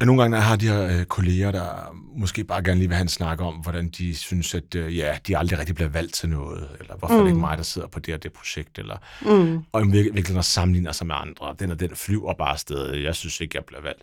[0.00, 3.08] Nogle gange har de her øh, kolleger, der måske bare gerne lige vil have en
[3.08, 6.68] snak om, hvordan de synes, at øh, ja, de aldrig rigtig bliver valgt til noget,
[6.80, 7.20] eller hvorfor mm.
[7.20, 9.62] er det ikke mig, der sidder på det og det projekt, eller Mm.
[9.72, 11.54] og i vir- virkelig sammenligner sig med andre.
[11.58, 12.94] Den og den flyver bare afsted.
[12.96, 14.02] Jeg synes ikke, jeg bliver valgt.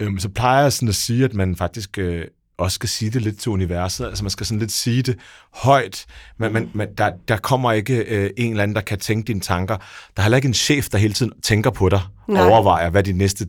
[0.00, 2.26] Øhm, så plejer jeg sådan at sige, at man faktisk øh,
[2.62, 4.06] også skal sige det lidt til universet.
[4.06, 5.16] Altså man skal sådan lidt sige det
[5.54, 6.04] højt.
[6.38, 9.40] Men, men, men der, der kommer ikke øh, en eller anden, der kan tænke dine
[9.40, 9.76] tanker.
[9.76, 9.84] Der
[10.16, 12.48] er heller ikke en chef, der hele tiden tænker på dig og Nej.
[12.48, 13.46] overvejer, hvad de næste...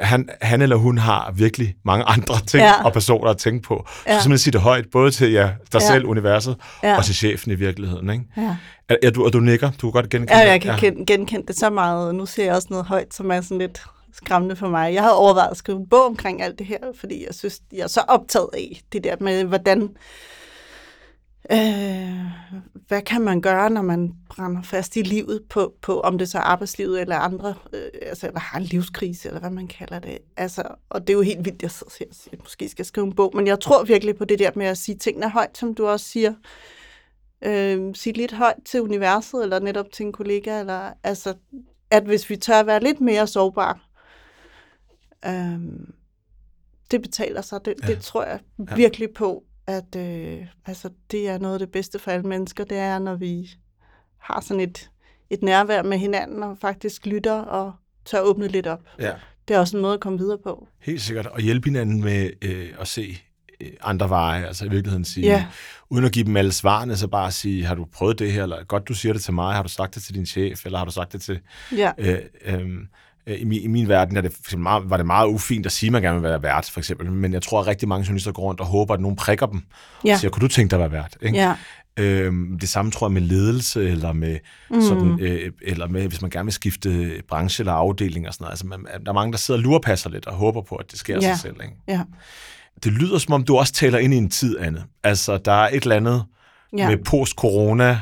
[0.00, 2.84] Han, han eller hun har virkelig mange andre ting Ja.
[2.84, 3.86] og personer at tænke på.
[3.86, 4.12] Så Ja.
[4.12, 5.86] simpelthen sige det højt, både til ja, dig Ja.
[5.86, 6.96] selv, universet, Ja.
[6.96, 8.10] og til chefen i virkeligheden.
[8.10, 8.24] Ikke?
[8.36, 8.56] Ja.
[8.88, 9.70] Er, er du, og du nikker?
[9.70, 10.50] Du kan godt genkende Ja, det?
[10.50, 11.04] jeg kan ja.
[11.06, 14.56] genkende det så meget, nu ser jeg også noget højt, som er sådan lidt skræmmende
[14.56, 14.94] for mig.
[14.94, 17.80] Jeg havde overvejet at skrive en bog omkring alt det her, fordi jeg synes, jeg
[17.80, 19.96] er så optaget af det der med, hvordan...
[21.52, 22.26] Øh,
[22.88, 26.38] hvad kan man gøre, når man brænder fast i livet, på, på om det så
[26.38, 30.18] er arbejdslivet eller andre, øh, altså, eller har en livskrise, eller hvad man kalder det.
[30.36, 32.84] Altså, og det er jo helt vildt, jeg sidder og siger, at jeg måske skal
[32.84, 35.58] skrive en bog, men jeg tror virkelig på det der med at sige tingene højt,
[35.58, 36.34] som du også siger.
[37.44, 41.34] Øh, sige lidt højt til universet, eller netop til en kollega, eller altså,
[41.90, 43.78] at hvis vi tør at være lidt mere sårbare,
[45.26, 45.58] øh,
[46.90, 47.60] det betaler sig.
[47.64, 47.86] Det, Ja.
[47.86, 48.74] det tror jeg Ja.
[48.74, 52.78] virkelig på, at øh, altså, det er noget af det bedste for alle mennesker, det
[52.78, 53.50] er, når vi
[54.18, 54.90] har sådan et,
[55.30, 57.72] et nærvær med hinanden, og faktisk lytter og
[58.04, 58.80] tør åbne lidt op.
[58.98, 59.12] Ja.
[59.48, 60.68] Det er også en måde at komme videre på.
[60.80, 61.26] Helt sikkert.
[61.26, 63.18] Og hjælpe hinanden med øh, at se
[63.60, 64.46] øh, andre veje.
[64.46, 65.46] Altså i virkeligheden sige, Ja.
[65.90, 68.42] uden at give dem alle svarene, så bare sige, har du prøvet det her?
[68.42, 69.54] Eller godt, du siger det til mig.
[69.54, 70.66] Har du sagt det til din chef?
[70.66, 71.40] Eller har du sagt det til...
[71.76, 72.68] Ja, øh, øh,
[73.26, 75.88] i, min, I min verden er det, for meget, var det meget ufint at sige,
[75.88, 77.12] at man gerne vil være vært, for eksempel.
[77.12, 79.62] Men jeg tror, at rigtig mange journalister går rundt og håber, at nogen prikker dem.
[80.04, 80.12] Ja.
[80.12, 81.16] Og siger, kunne du tænke dig at være vært?
[81.22, 81.38] Ikke?
[81.38, 81.54] ja,
[81.96, 84.38] Øhm, det samme tror jeg med ledelse, eller med,
[84.70, 84.80] mm.
[84.82, 88.52] sådan, øh, eller med, hvis man gerne vil skifte branche eller afdeling og sådan noget.
[88.52, 90.98] Altså, man, der er mange, der sidder og lurepasser lidt og håber på, at det
[90.98, 91.20] sker Ja.
[91.20, 91.54] sig selv.
[91.62, 91.74] Ikke?
[91.88, 92.00] ja,
[92.84, 94.84] Det lyder, som om du også taler ind i en tid, Anne.
[95.04, 96.24] Altså, der er et eller andet
[96.78, 96.88] ja.
[96.88, 98.00] med post-corona,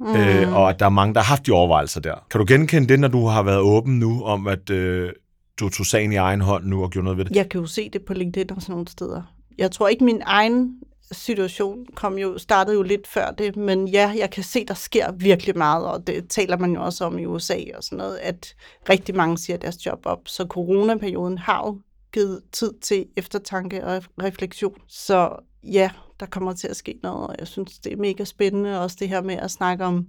[0.00, 0.16] mm.
[0.16, 2.14] øh, og at der er mange, der har haft de overvejelser der.
[2.30, 5.12] Kan du genkende det, når du har været åben nu, om at øh,
[5.60, 7.36] du tog sagen i egen hånd nu og gjorde noget ved det?
[7.36, 9.22] Jeg kan jo se det på LinkedIn og sådan nogle steder.
[9.58, 10.74] Jeg tror ikke, min egen
[11.12, 15.12] situation kom jo, startede jo lidt før det, men ja, jeg kan se, der sker
[15.12, 18.54] virkelig meget, og det taler man jo også om i USA og sådan noget, at
[18.88, 20.20] rigtig mange siger deres job op.
[20.26, 21.80] Så coronaperioden har jo
[22.12, 24.74] givet tid til eftertanke og refleksion.
[24.88, 25.30] Så
[25.62, 28.96] ja, der kommer til at ske noget, og jeg synes, det er mega spændende, også
[29.00, 30.06] det her med at snakke om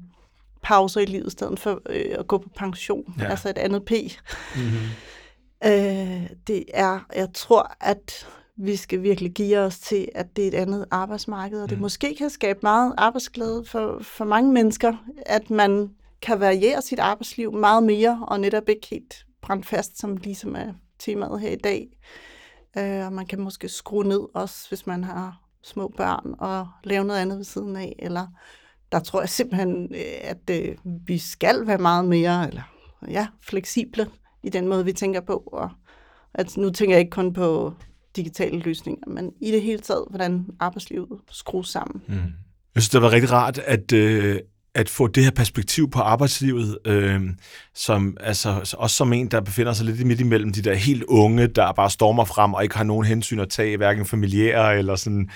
[0.62, 3.26] pauser i livet, i stedet for øh, at gå på pension, Ja.
[3.30, 3.92] altså et andet P.
[4.56, 4.78] Mm-hmm.
[5.66, 10.48] Øh, det er, jeg tror, at vi skal virkelig give os til, at det er
[10.48, 11.82] et andet arbejdsmarked, og det Mm.
[11.82, 14.94] måske kan skabe meget arbejdsglæde for, for mange mennesker,
[15.26, 15.90] at man
[16.22, 20.74] kan variere sit arbejdsliv meget mere, og netop ikke helt brændt fast, som ligesom er
[21.00, 21.88] temaet her i dag.
[22.78, 27.06] Øh, og man kan måske skrue ned også, hvis man har små børn, og lave
[27.06, 28.28] noget andet ved siden af, eller
[28.92, 32.62] der tror jeg simpelthen, øh, at øh, vi skal være meget mere eller,
[33.08, 34.08] ja, fleksible
[34.44, 35.50] i den måde, vi tænker på.
[35.52, 35.70] Og
[36.34, 37.74] at nu tænker jeg ikke kun på
[38.16, 42.02] digitale løsninger, men i det hele taget, hvordan arbejdslivet skrues sammen.
[42.08, 42.16] Mm.
[42.76, 44.40] Jeg synes, det var rigtig rart at, øh,
[44.76, 47.22] at få det her perspektiv på arbejdslivet, øh,
[47.76, 51.48] som, altså, også som en, der befinder sig lidt midt imellem de der helt unge,
[51.48, 55.30] der bare stormer frem og ikke har nogen hensyn at tage, hverken familiære eller sådan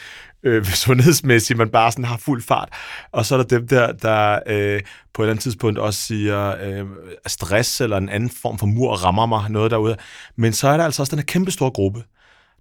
[0.43, 2.69] øh, sundhedsmæssigt, man bare sådan har fuld fart.
[3.11, 4.81] Og så er der dem der, der øh,
[5.13, 6.85] på et eller andet tidspunkt også siger, øh,
[7.27, 9.97] stress eller en anden form for mur rammer mig, noget derude.
[10.35, 12.03] Men så er der altså også den her kæmpe store gruppe,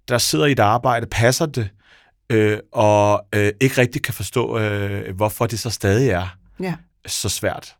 [0.09, 1.69] der sidder i et arbejde, passer det,
[2.29, 6.75] øh, og øh, ikke rigtig kan forstå, øh, hvorfor det så stadig er Ja.
[7.07, 7.75] så svært.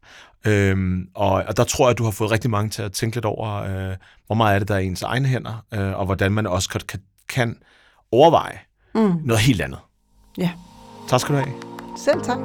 [0.48, 3.16] Øhm, og, og der tror jeg, at du har fået rigtig mange til at tænke
[3.16, 3.96] lidt over, øh,
[4.28, 6.70] hvor meget er det, der er i ens egne hænder, øh, og hvordan man også
[6.70, 7.56] kan, kan kan
[8.12, 8.60] overveje
[8.96, 9.14] Mm.
[9.26, 9.80] noget helt andet.
[10.38, 10.52] Ja.
[11.10, 11.54] Tak skal du have.
[12.06, 12.40] Selv tak.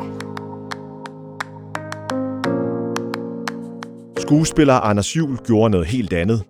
[4.18, 6.42] Skuespiller Anders Juhl gjorde noget helt andet.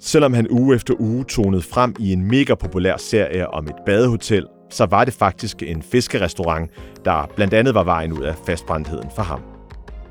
[0.00, 4.46] Selvom han uge efter uge tonede frem i en mega populær serie om et badehotel,
[4.70, 6.70] så var det faktisk en fiskerestaurant,
[7.04, 9.40] der blandt andet var vejen ud af fastbrændtheden for ham.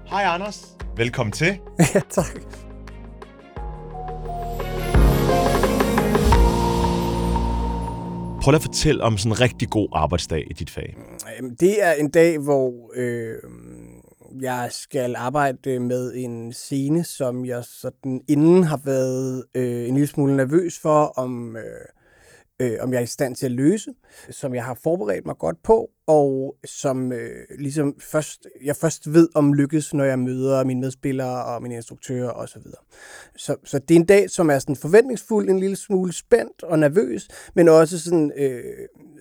[0.05, 0.77] Hej Anders.
[0.97, 1.47] Velkommen til.
[1.95, 2.41] ja, tak.
[8.41, 10.97] Prøv at fortælle om sådan en rigtig god arbejdsdag i dit fag.
[11.59, 13.35] Det er en dag, hvor øh,
[14.41, 20.07] jeg skal arbejde med en scene, som jeg sådan inden har været øh, en lille
[20.07, 21.63] smule nervøs for, om, øh,
[22.59, 23.91] øh, om jeg er i stand til at løse,
[24.31, 29.29] som jeg har forberedt mig godt på, og som øh, ligesom først, jeg først ved
[29.35, 32.61] om lykkes, når jeg møder mine medspillere og mine instruktører osv.
[33.37, 36.79] Så, så det er en dag, som er sådan forventningsfuld, en lille smule spændt og
[36.79, 38.63] nervøs, men også sådan, øh,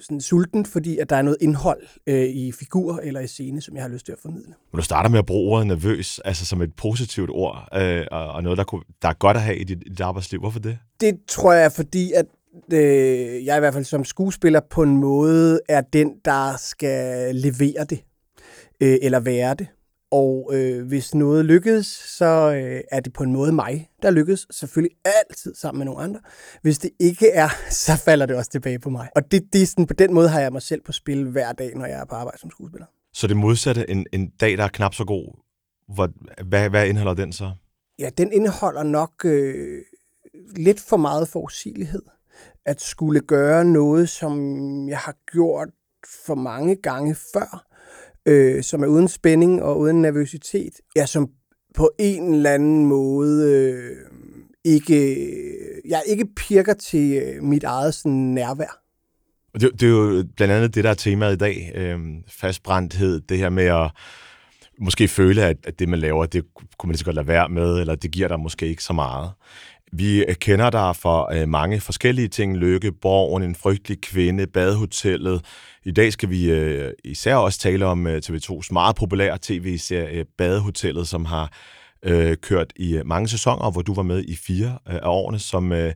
[0.01, 3.75] sådan sulten, fordi at der er noget indhold øh, i figur eller i scene, som
[3.75, 4.55] jeg har lyst til at formidle.
[4.73, 8.29] Men du starter med at bruge ordet nervøs, altså som et positivt ord, øh, og
[8.29, 10.41] og noget, der, kunne, der er godt at have i dit, i dit arbejdsliv.
[10.41, 10.79] Hvorfor det?
[11.01, 12.27] Det tror jeg fordi, at
[12.73, 17.85] øh, jeg i hvert fald som skuespiller på en måde er den, der skal levere
[17.85, 18.05] det,
[18.81, 19.67] øh, eller være det.
[20.11, 24.47] Og øh, hvis noget lykkes, så øh, er det på en måde mig, der lykkes.
[24.51, 26.21] Selvfølgelig altid sammen med nogle andre.
[26.63, 27.49] Hvis det ikke er,
[27.87, 29.09] så falder det også tilbage på mig.
[29.17, 31.53] Og det, det er sådan, på den måde har jeg mig selv på spil hver
[31.53, 32.87] dag, når jeg er på arbejde som skuespiller.
[33.13, 35.39] Så det modsatte, en, en dag, der er knap så god,
[35.95, 36.11] hvor,
[36.45, 37.53] hvad, hvad indeholder den så?
[37.99, 39.83] Ja, den indeholder nok øh,
[40.57, 42.03] lidt for meget forudsigelighed.
[42.67, 44.39] At skulle gøre noget, som
[44.89, 45.69] jeg har gjort
[46.27, 47.67] for mange gange før,
[48.27, 51.29] øh, som er uden spænding og uden nervøsitet, ja, som
[51.75, 53.97] på en eller anden måde øh,
[54.65, 55.27] ikke,
[55.89, 58.83] jeg ikke pirker til øh, mit eget sådan, nærvær.
[59.55, 61.73] Og Det, det er jo blandt andet det, der er temaet i dag.
[61.75, 63.91] Øh, fastbrændthed, det her med at
[64.81, 67.49] måske føle, at, at det, man laver, det kunne man lige så godt lade være
[67.49, 69.31] med, eller det giver dig måske ikke så meget.
[69.93, 72.57] Vi øh, kender dig for øh, mange forskellige ting.
[72.57, 75.45] Lykke, Borgen, En frygtelig kvinde, Badehotellet.
[75.85, 81.09] I dag skal vi øh, især også tale om øh, TV2's meget populære tv-serie Badehotellet,
[81.09, 81.53] som har
[82.03, 85.73] øh, kørt i mange sæsoner, hvor du var med i fire øh, af årene som
[85.73, 85.93] øh,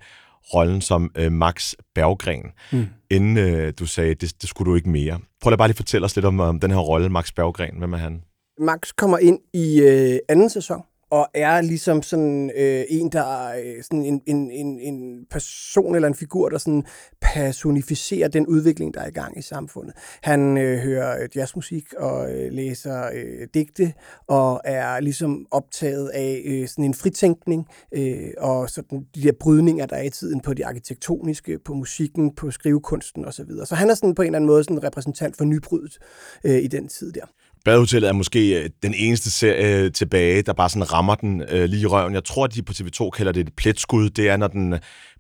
[0.55, 2.87] rollen som øh, Max Berggren, mm.
[3.11, 5.19] inden øh, du sagde, det, det skulle du ikke mere.
[5.43, 7.79] Prøv da bare lige fortælle os lidt om, om den her rolle, Max Berggren.
[7.79, 8.23] Hvem er han?
[8.61, 13.83] Max kommer ind i øh, anden sæson, og er ligesom sådan øh, en, der er
[13.83, 16.85] sådan en, en, en, en person eller en figur, der sådan
[17.21, 19.95] personificerer den udvikling, der er i gang i samfundet.
[20.23, 23.93] Han øh, hører øh, jazzmusik og øh, læser øh, digte,
[24.27, 29.87] og er ligesom optaget af øh, sådan en fritænkning, øh, og sådan de der brydninger,
[29.87, 33.51] der er i tiden på det arkitektoniske, på musikken, på skrivekunsten osv.
[33.65, 35.99] Så han er sådan på en eller anden måde sådan en repræsentant for nybruddet
[36.45, 37.27] øh, i den tid der.
[37.65, 41.83] Badehotellet er måske øh, den eneste serie tilbage, der bare sådan rammer den øh, lige
[41.83, 42.15] i røven.
[42.15, 44.11] Jeg tror, at de på TV2 kalder det et pletskud.
[44.11, 44.79] Det er, når den øh,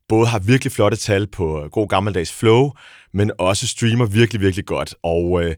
[0.08, 2.70] både har virkelig flotte tal på øh, god gammeldags flow,
[3.14, 4.94] men også streamer virkelig, virkelig godt.
[5.02, 5.54] Og, øh,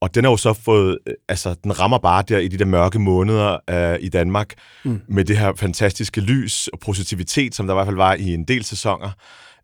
[0.00, 2.64] og den har jo så fået, øh, altså den rammer bare der i de der
[2.64, 5.00] mørke måneder øh, i Danmark, mm.
[5.08, 8.44] med det her fantastiske lys og positivitet, som der i hvert fald var i en
[8.44, 9.10] del sæsoner.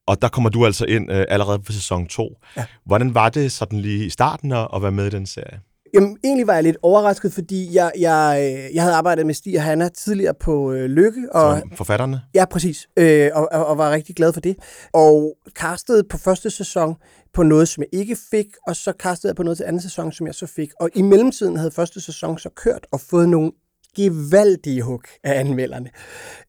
[0.06, 2.38] Og der kommer du altså ind øh, allerede på sæson 2.
[2.56, 2.64] Ja.
[2.87, 5.61] Hvordan var det sådan lige i starten at, at være med i den serie?
[5.94, 9.57] Jamen, egentlig var jeg lidt overrasket, fordi jeg, jeg, øh, jeg havde arbejdet med Stig
[9.57, 11.28] og Hanna tidligere på øh, Lykke.
[11.33, 12.20] Og, Som forfatterne?
[12.35, 12.88] Ja, præcis.
[12.96, 14.57] Øh, og, og, og var rigtig glad for det.
[14.92, 16.94] Og castede på første sæson
[17.35, 20.12] på noget, som jeg ikke fik, og så castede jeg på noget til anden sæson,
[20.12, 20.70] som jeg så fik.
[20.81, 23.52] Og i mellemtiden havde første sæson så kørt og fået nogle
[23.96, 25.90] gevaldige hug af anmelderne.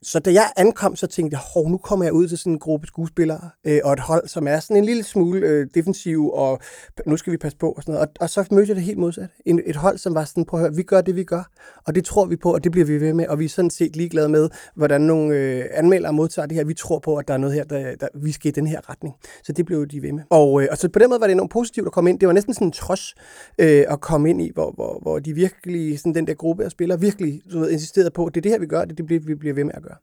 [0.01, 2.59] Så da jeg ankom, så tænkte jeg, hov, nu kommer jeg ud til sådan en
[2.59, 6.59] gruppe skuespillere øh, og et hold, som er sådan en lille smule øh, defensiv, og
[7.05, 8.07] nu skal vi passe på og sådan noget.
[8.07, 9.29] Og, og så mødte jeg det helt modsat.
[9.45, 11.49] En, et hold, som var sådan, prøv at høre, vi gør det, vi gør,
[11.85, 13.69] og det tror vi på, og det bliver vi ved med, og vi er sådan
[13.69, 16.63] set ligeglade med, hvordan nogle øh, anmeldere modtager det her.
[16.63, 18.89] Vi tror på, at der er noget her, der, der vi skal i den her
[18.89, 19.15] retning.
[19.43, 20.23] Så det blev de ved med.
[20.29, 22.19] Og, øh, og så på den måde var det enormt positivt at komme ind.
[22.19, 23.15] Det var næsten sådan en trods
[23.59, 26.71] øh, at komme ind i, hvor, hvor, hvor de virkelig, sådan den der gruppe af
[26.71, 29.09] spillere, virkelig du ved, insisterede på, det er det her, vi gør, det er det,
[29.09, 29.95] vi- vi bliver ved med at gøre.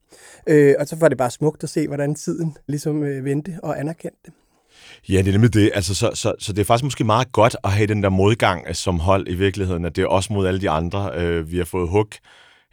[0.47, 3.81] Øh, og så var det bare smukt at se, hvordan tiden ligesom øh, vendte og
[3.81, 4.33] anerkendte det.
[5.09, 5.71] Ja, det er nemlig det.
[5.75, 8.65] Altså, så, så, så det er faktisk måske meget godt at have den der modgang
[8.69, 11.11] øh, som hold i virkeligheden, at det er også mod alle de andre.
[11.17, 12.07] Øh, vi har fået hug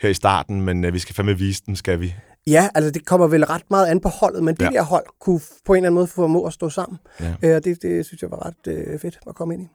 [0.01, 2.13] her i starten, men øh, vi skal fandme vise den, skal vi?
[2.47, 4.69] Ja, altså det kommer vel ret meget an på holdet, men det Ja.
[4.69, 6.99] der hold kunne på en eller anden måde formå at stå sammen.
[7.19, 7.33] Ja.
[7.43, 9.67] Øh, og det, det synes jeg var ret øh, fedt at komme ind i.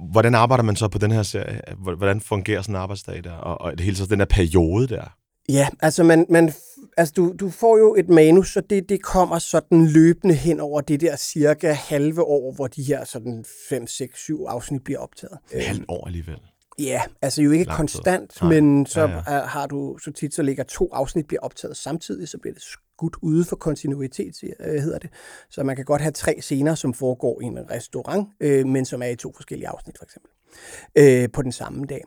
[0.00, 1.60] Hvordan arbejder man så på den her serie?
[1.96, 3.32] Hvordan fungerer sådan en arbejdsdag der?
[3.32, 5.16] Og, og det hele så den der periode der?
[5.48, 6.52] Ja, altså, man, man,
[6.96, 10.80] altså du, du får jo et manus, og det, det kommer sådan løbende hen over
[10.80, 15.38] det der cirka halve år, hvor de her sådan 5, 6, 7 afsnit bliver optaget.
[15.52, 16.38] Halvt år alligevel.
[16.78, 17.76] Ja, altså jo ikke Lang tid.
[17.76, 18.50] konstant, Nej.
[18.50, 19.40] men så ja, ja.
[19.44, 22.62] har du så tit, så ligger to afsnit bliver optaget samtidig, så bliver det
[22.96, 25.10] skudt ude for kontinuitet, siger- øh, hedder det.
[25.50, 29.02] Så man kan godt have tre scener, som foregår i en restaurant, øh, men som
[29.02, 30.30] er i to forskellige afsnit, for eksempel,
[30.98, 32.04] øh, på den samme dag.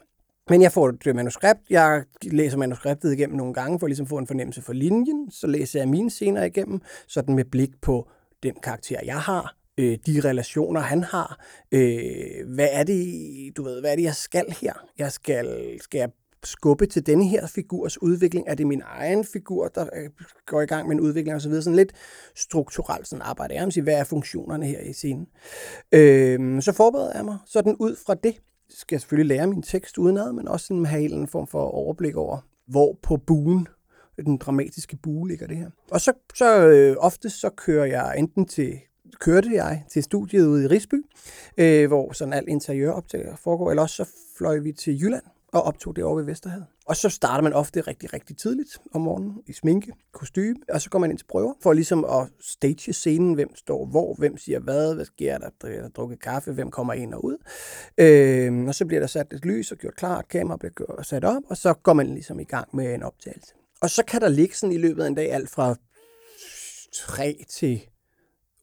[0.49, 4.07] Men jeg får et øh, manuskript, jeg læser manuskriptet igennem nogle gange, for ligesom at
[4.07, 7.81] ligesom få en fornemmelse for linjen, så læser jeg mine scener igennem, sådan med blik
[7.81, 8.07] på
[8.43, 11.39] den karakter, jeg har, øh, de relationer, han har.
[11.71, 13.03] Øh, hvad er det,
[13.57, 14.73] du ved, hvad er det, jeg skal her?
[14.97, 16.09] Jeg skal, skal jeg
[16.43, 18.47] skubbe til denne her figurs udvikling?
[18.47, 20.09] Er det min egen figur, der øh,
[20.45, 21.61] går i gang med en udvikling osv.?
[21.61, 21.93] Sådan lidt
[22.35, 23.53] strukturelt sådan arbejde.
[23.53, 25.27] Jeg vil sige, hvad er funktionerne her i scenen?
[25.91, 28.35] Øh, så forbereder jeg mig sådan ud fra det.
[28.69, 32.15] Skal jeg selvfølgelig lære min tekst udenad, men også sådan have en form for overblik
[32.15, 33.67] over, hvor på buen
[34.25, 35.69] den dramatiske bue ligger det her.
[35.91, 38.79] Og så, så øh, ofte så kører jeg enten til
[39.19, 41.05] kørte jeg til studiet ude i Risby,
[41.57, 45.95] øh, hvor sådan alt interiøroptag foregår, eller også så fløj vi til Jylland og optog
[45.95, 46.65] det over ved Vesterhavet.
[46.85, 50.89] Og så starter man ofte rigtig, rigtig tidligt om morgenen i sminke, kostume, og så
[50.89, 54.59] går man ind til prøver for ligesom at stage scenen, hvem står hvor, hvem siger
[54.59, 57.37] hvad, hvad sker der, der er drukket kaffe, hvem kommer ind og ud.
[57.97, 61.25] Øh, og så bliver der sat et lys og gjort klart, kamera bliver gjort, sat
[61.25, 63.53] op, og så går man ligesom i gang med en optagelse.
[63.81, 65.75] Og så kan der ligge sådan i løbet af en dag alt fra
[66.93, 67.81] 3 til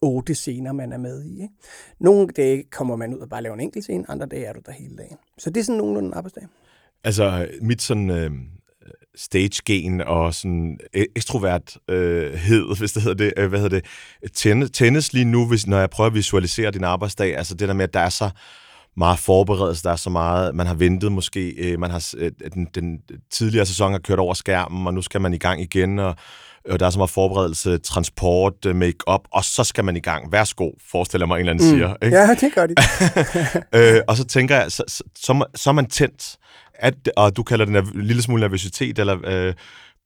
[0.01, 1.43] otte scener, man er med i.
[1.43, 1.55] Ikke?
[1.99, 4.61] Nogle dage kommer man ud og bare laver en enkelt scene, andre dage er du
[4.67, 5.17] der hele dagen.
[5.39, 6.47] Så det er sådan nogenlunde en arbejdsdag.
[7.07, 8.31] Altså, mit sådan øh,
[9.17, 14.73] stage-gen og sådan øh, ekstroverthed, øh, hed, hvis det hedder det, øh, hvad hedder det,
[14.73, 17.85] tændes lige nu, hvis, når jeg prøver at visualisere din arbejdsdag, altså det der med,
[17.85, 18.31] at der er så
[18.97, 22.67] meget forberedelse, der er så meget, man har ventet måske, øh, man har, øh, den,
[22.75, 22.99] den
[23.33, 26.15] tidligere sæson har kørt over skærmen, og nu skal man i gang igen, og,
[26.71, 30.33] og der er så meget forberedelse, transport, øh, make-up, og så skal man i gang.
[30.33, 31.77] Værsgo, forestiller mig, en eller anden mm.
[31.77, 31.95] siger.
[32.03, 32.17] Ikke?
[32.17, 32.75] Ja, det gør de.
[33.97, 36.37] øh, og så tænker jeg, så, så, så, man- så er man tændt,
[36.75, 39.55] at, og du kalder det en lille smule nervøsitet, eller øh,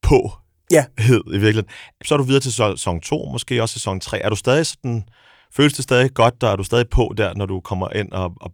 [0.01, 0.31] på
[0.71, 0.85] Ja.
[0.99, 1.69] hed i virkeligheden.
[2.05, 4.19] Så er du videre til sæson 2, måske også sæson 3.
[4.19, 5.03] Er du stadig sådan,
[5.55, 8.33] føles det stadig godt, og er du stadig på der, når du kommer ind og,
[8.41, 8.51] og,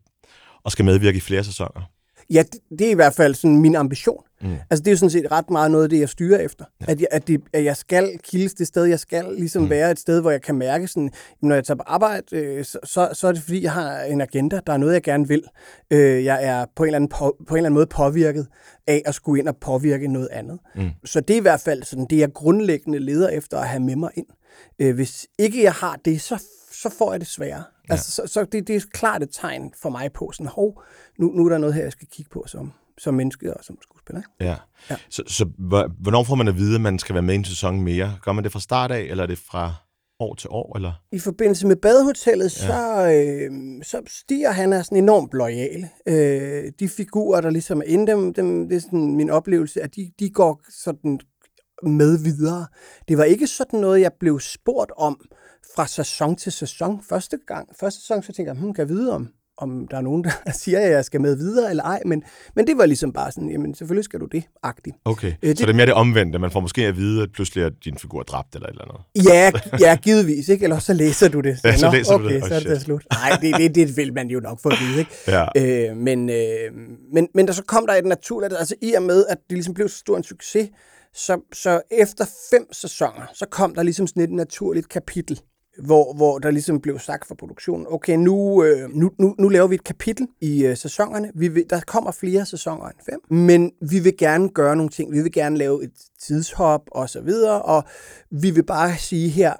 [0.67, 1.89] og skal medvirke i flere sæsoner?
[2.29, 4.23] Ja, det, det er i hvert fald sådan min ambition.
[4.41, 4.55] Mm.
[4.69, 6.65] Altså det er jo sådan set ret meget noget af det, jeg styrer efter.
[6.81, 6.85] Ja.
[6.91, 9.69] At, jeg, at, det, at jeg skal kildes det sted, jeg skal ligesom Mm.
[9.69, 12.79] være et sted, hvor jeg kan mærke sådan, når jeg tager på arbejde, øh, så,
[12.83, 15.43] så, så er det fordi, jeg har en agenda, der er noget, jeg gerne vil.
[15.91, 18.47] Øh, jeg er på en, eller anden på, på en eller anden måde påvirket
[18.87, 20.59] af at skulle ind og påvirke noget andet.
[20.75, 20.89] Mm.
[21.05, 23.95] Så det er i hvert fald sådan, det jeg grundlæggende leder efter at have med
[23.95, 24.27] mig ind.
[24.79, 26.43] Øh, hvis ikke jeg har det, så,
[26.81, 27.63] så får jeg det sværere.
[27.89, 27.93] Ja.
[27.93, 30.81] Altså, så, så det, det er klart et tegn for mig på, sådan, hov,
[31.19, 33.77] nu, nu er der noget her, jeg skal kigge på som, som menneske og som
[33.81, 34.21] skuespiller.
[34.21, 34.29] Ikke?
[34.51, 34.55] Ja.
[34.89, 34.95] Ja.
[35.09, 37.45] Så, så hvor- hvornår får man at vide, at man skal være med i en
[37.45, 38.17] sæson mere?
[38.21, 39.73] Gør man det fra start af, eller er det fra
[40.19, 40.75] år til år?
[40.77, 40.91] Eller?
[41.11, 42.67] I forbindelse med badehotellet, ja.
[42.67, 43.51] så, øh,
[43.83, 45.87] så stiger han er sådan enormt lojal.
[46.07, 49.95] Øh, de figurer, der ligesom er inde, dem, dem, det er sådan min oplevelse, at
[49.95, 51.19] de, de går sådan
[51.83, 52.67] med videre.
[53.07, 55.19] Det var ikke sådan noget, jeg blev spurgt om
[55.77, 57.01] fra sæson til sæson.
[57.09, 60.01] Første gang, første sæson, så tænkte jeg, hmm, kan jeg vide om, om der er
[60.01, 60.29] nogen, der
[60.61, 62.01] siger, at jeg skal med videre eller ej.
[62.05, 62.23] Men,
[62.55, 64.95] men det var ligesom bare sådan, jamen selvfølgelig skal du det, agtigt.
[65.05, 65.41] Okay, Øh, det...
[65.41, 66.39] det- så det er mere det omvendte.
[66.39, 69.29] Man får måske at vide, at pludselig er din figur dræbt eller et eller andet.
[69.29, 69.51] Ja,
[69.87, 70.63] ja, givetvis, ikke?
[70.63, 71.57] Eller så læser du det.
[71.63, 72.43] Ja, så læser du okay, det.
[72.43, 72.75] Oh, så er det shit.
[72.75, 73.05] da slut.
[73.11, 75.11] Nej, det, det, det vil man jo nok få at vide, ikke?
[75.55, 75.89] Ja.
[75.91, 76.71] Øh, men, øh,
[77.13, 79.73] men, men der så kom der et naturligt, altså i og med, at det ligesom
[79.73, 80.69] blev så stor en succes,
[81.13, 85.41] så, så efter fem sæsoner, så kom der ligesom sådan et naturligt kapitel,
[85.85, 89.67] hvor, hvor der ligesom blev sagt for produktionen, okay, nu, øh, nu, nu, nu laver
[89.67, 91.31] vi et kapitel i øh, sæsonerne.
[91.35, 95.11] Vi vil, der kommer flere sæsoner end fem, men vi vil gerne gøre nogle ting.
[95.11, 97.83] Vi vil gerne lave et tidshop og så videre, og
[98.31, 99.53] vi vil bare sige her,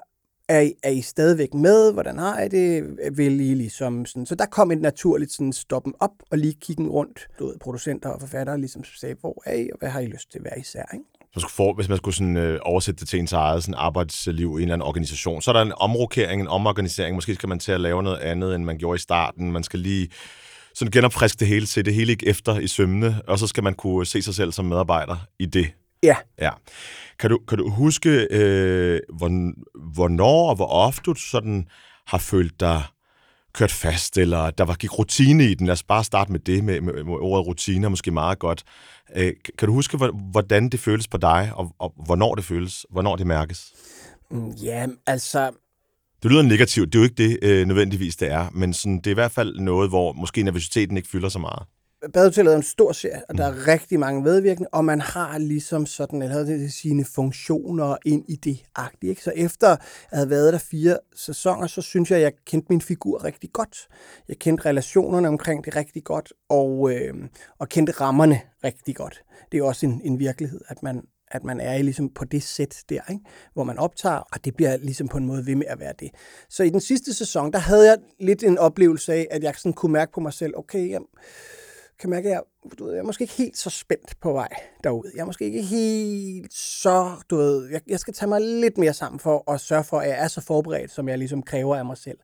[0.49, 1.93] er I, er I stadigvæk med?
[1.93, 2.97] Hvordan har I det?
[3.11, 4.25] Vil I ligesom sådan?
[4.25, 7.27] Så der kom et naturligt sådan stoppen op og lige kiggen rundt.
[7.39, 10.31] Du ved, producenter og forfattere ligesom sagde, hvor er I, og hvad har I lyst
[10.31, 10.83] til hver især?
[10.93, 11.05] Ikke?
[11.35, 14.49] Man skulle for, hvis man skulle sådan, øh, oversætte det til ens eget sådan, arbejdsliv
[14.49, 17.15] i en eller anden organisation, så er der en omrokering, en omorganisering.
[17.15, 19.51] Måske skal man til at lave noget andet, end man gjorde i starten.
[19.51, 20.09] Man skal lige
[20.75, 23.73] sådan genopfriske det hele, se det hele ikke efter i sømne, og så skal man
[23.73, 25.71] kunne se sig selv som medarbejder i det.
[26.03, 26.15] Ja.
[26.41, 26.51] Ja.
[27.19, 29.51] Kan du, kan du huske, øh, hvor,
[29.93, 31.67] hvornår og hvor ofte du sådan
[32.07, 32.83] har følt dig
[33.57, 35.67] kørt fast, eller der var gik rutine i den.
[35.67, 38.63] Lad os bare starte med det, med, med, med ordet rutine er måske meget godt.
[39.15, 42.85] Øh, kan du huske, hvor- hvordan det føles på dig, og, og hvornår det føles,
[42.89, 43.73] hvornår det mærkes?
[44.31, 45.51] Mm, Ja, altså,
[46.23, 49.07] Det lyder negativt, det er jo ikke det øh, nødvendigvis, det er, men sådan, det
[49.07, 51.63] er i hvert fald noget, hvor måske nervøsiteten ikke fylder så meget.
[52.13, 55.85] Badehotellet er en stor serie, og der er rigtig mange medvirkende, og man har ligesom
[55.85, 59.09] sådan, eller det sine funktioner ind i det agtige.
[59.09, 59.23] Ikke?
[59.23, 59.79] Så efter at
[60.11, 63.87] have været der fire sæsoner, så synes jeg, at jeg kendte min figur rigtig godt.
[64.27, 67.13] Jeg kendte relationerne omkring det rigtig godt, og, øh,
[67.59, 69.23] og kendte rammerne rigtig godt.
[69.51, 72.83] Det er også en, en virkelighed, at man, at man er ligesom på det sæt
[72.89, 73.25] der, ikke?
[73.53, 76.09] hvor man optager, og det bliver ligesom på en måde ved med at være det.
[76.49, 79.73] Så i den sidste sæson, der havde jeg lidt en oplevelse af, at jeg sådan
[79.73, 81.07] kunne mærke på mig selv, okay, jamen,
[81.99, 82.41] kan mærke, at jeg,
[82.79, 84.49] du ved, jeg er måske ikke helt så spændt på vej
[84.83, 85.11] derud.
[85.15, 88.93] Jeg er måske ikke helt så, du ved, jeg, jeg skal tage mig lidt mere
[88.93, 91.85] sammen for at sørge for, at jeg er så forberedt, som jeg ligesom kræver af
[91.85, 92.17] mig selv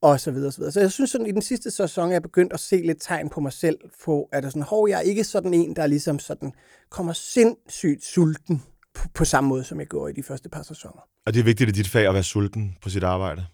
[0.00, 0.72] og så videre, og så videre.
[0.72, 3.28] Så jeg synes sådan, i den sidste sæson, jeg er begyndt at se lidt tegn
[3.28, 6.18] på mig selv, på at er sådan, hov, jeg er ikke sådan en, der ligesom
[6.18, 6.52] sådan
[6.90, 8.62] kommer sindssygt sulten
[8.94, 11.08] på, på samme måde, som jeg gjorde i de første par sæsoner.
[11.26, 13.46] Og det er vigtigt i dit fag at være sulten på sit arbejde?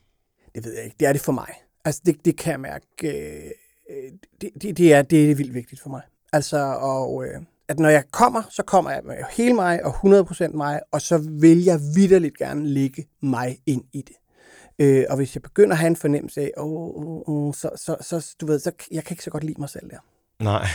[0.54, 0.96] Det ved jeg ikke.
[1.00, 1.48] Det er det for mig.
[1.84, 2.86] Altså, det, det kan jeg mærke.
[3.02, 3.50] Øh,
[3.90, 6.02] Øh, det, det, det, er, det er vildt vigtigt for mig.
[6.32, 10.56] Altså, og, øh, at når jeg kommer, så kommer jeg med hele mig og 100%
[10.56, 14.16] mig, og så vil jeg vidderligt gerne lægge mig ind i det.
[14.78, 17.96] Øh, og hvis jeg begynder at have en fornemmelse af, oh, oh, oh, så, så,
[18.00, 19.98] så, du ved, så jeg kan ikke så godt lide mig selv der.
[20.44, 20.66] Nej.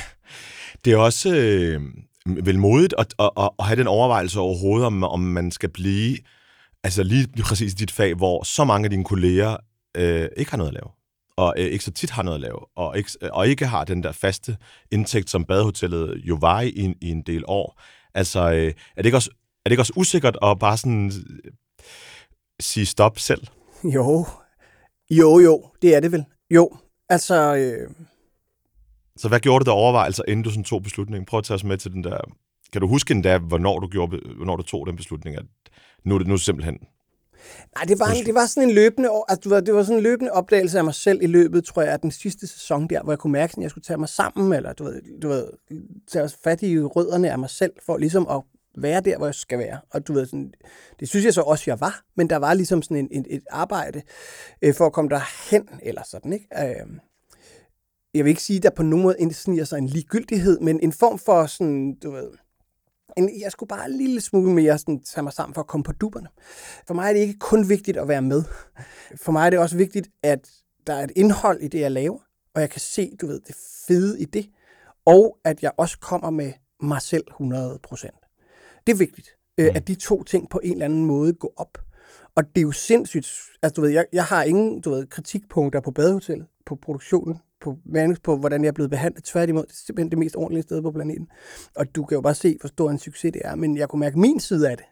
[0.86, 1.82] Det er også øh,
[2.26, 6.18] vel modigt at, at, at, at have den overvejelse overhovedet, om, om man skal blive
[6.84, 9.58] altså lige, lige præcis i dit fag, hvor så mange af dine kolleger
[9.98, 11.01] øh, ikke har noget at lave
[11.42, 14.04] og øh, ikke så tit har noget at lave, og ikke, og ikke har den
[14.04, 14.58] der faste
[14.92, 17.82] indtægt, som badehotellet jo var i, i en del år.
[18.14, 21.52] Altså, øh, er, det ikke også, er det ikke også usikkert at bare sådan øh,
[22.60, 23.48] sige stop selv?
[23.84, 24.26] Jo,
[25.12, 26.26] jo, jo, det er det vel.
[26.50, 26.78] Jo,
[27.10, 27.56] altså...
[27.56, 27.90] Øh...
[29.18, 31.26] Så hvad gjorde du der overvejelser, inden du sådan tog beslutningen?
[31.26, 32.18] Prøv at tage os med til den der...
[32.74, 35.46] Kan du huske endda, hvornår du, gjorde, hvornår du tog den beslutning, at
[36.04, 36.78] nu det nu er det simpelthen
[37.76, 40.32] Nej, det var, en, det var sådan en løbende, altså, det var sådan en løbende
[40.32, 43.20] opdagelse af mig selv i løbet, tror jeg, af den sidste sæson der, hvor jeg
[43.20, 45.48] kunne mærke, at jeg skulle tage mig sammen, eller du ved, du ved
[46.12, 48.42] tage fat i rødderne af mig selv, for ligesom at
[48.78, 49.80] være der, hvor jeg skal være.
[49.92, 50.54] Og du ved, sådan,
[51.00, 53.44] det synes jeg så også, jeg var, men der var ligesom sådan en, en, et
[53.50, 54.02] arbejde
[54.62, 56.48] øh, for at komme derhen, eller sådan, ikke?
[56.60, 56.88] Øh,
[58.14, 60.92] jeg vil ikke sige, at der på nogen måde sniger sig en ligegyldighed, men en
[60.92, 62.32] form for sådan, du ved,
[63.18, 65.84] en, jeg skulle bare en lille smule mere sådan, tage mig sammen for at komme
[65.84, 66.28] på duberne.
[66.88, 68.44] For mig er det ikke kun vigtigt at være med.
[69.16, 70.50] For mig er det også vigtigt, at
[70.88, 72.20] der er et indhold i det, jeg laver,
[72.56, 73.56] og jeg kan se, du ved, det
[73.88, 74.50] fede i det,
[75.06, 77.42] og at jeg også kommer med mig selv 100%
[78.88, 79.76] Det er vigtigt, øh, mm.
[79.76, 81.78] at de to ting på en eller anden måde går op.
[82.36, 83.28] Og det er jo sindssygt,
[83.62, 87.78] altså du ved, jeg, jeg har ingen du ved, kritikpunkter på badehotellet, på produktionen, på,
[88.24, 89.24] på, hvordan jeg er blevet behandlet.
[89.24, 91.28] Tværtimod, det er simpelthen det mest ordentlige sted på planeten.
[91.76, 93.56] Og du kan jo bare se, hvor stor en succes det er.
[93.56, 94.86] Men jeg kunne mærke min side af det.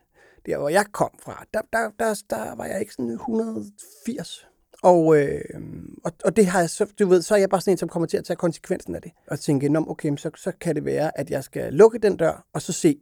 [0.45, 4.48] Der, hvor jeg kom fra, der, der, der, der var jeg ikke sådan 180
[4.83, 5.41] og, øh,
[6.05, 7.89] og, og det har jeg så, du ved, så er jeg bare sådan en, som
[7.89, 9.11] kommer til at tage konsekvensen af det.
[9.27, 12.45] Og tænke, Nå, okay, så, så kan det være, at jeg skal lukke den dør,
[12.53, 12.95] og så se,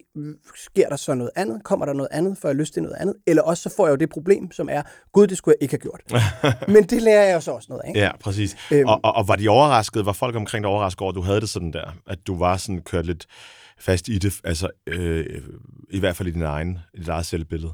[0.55, 1.63] sker der så noget andet?
[1.63, 3.15] Kommer der noget andet, for jeg lyst til noget andet?
[3.27, 5.73] Eller også så får jeg jo det problem, som er, gud, det skulle jeg ikke
[5.73, 6.01] have gjort.
[6.73, 7.93] Men det lærer jeg jo så også noget af.
[7.95, 8.57] Ja, præcis.
[8.71, 11.21] Øhm, og, og, og var de overrasket, var folk omkring dig overrasket over, at du
[11.21, 11.97] havde det sådan der?
[12.07, 13.25] At du var sådan kørt lidt
[13.79, 15.41] fast i det, altså øh,
[15.89, 17.73] i hvert fald i din egen, i dit eget selvbillede?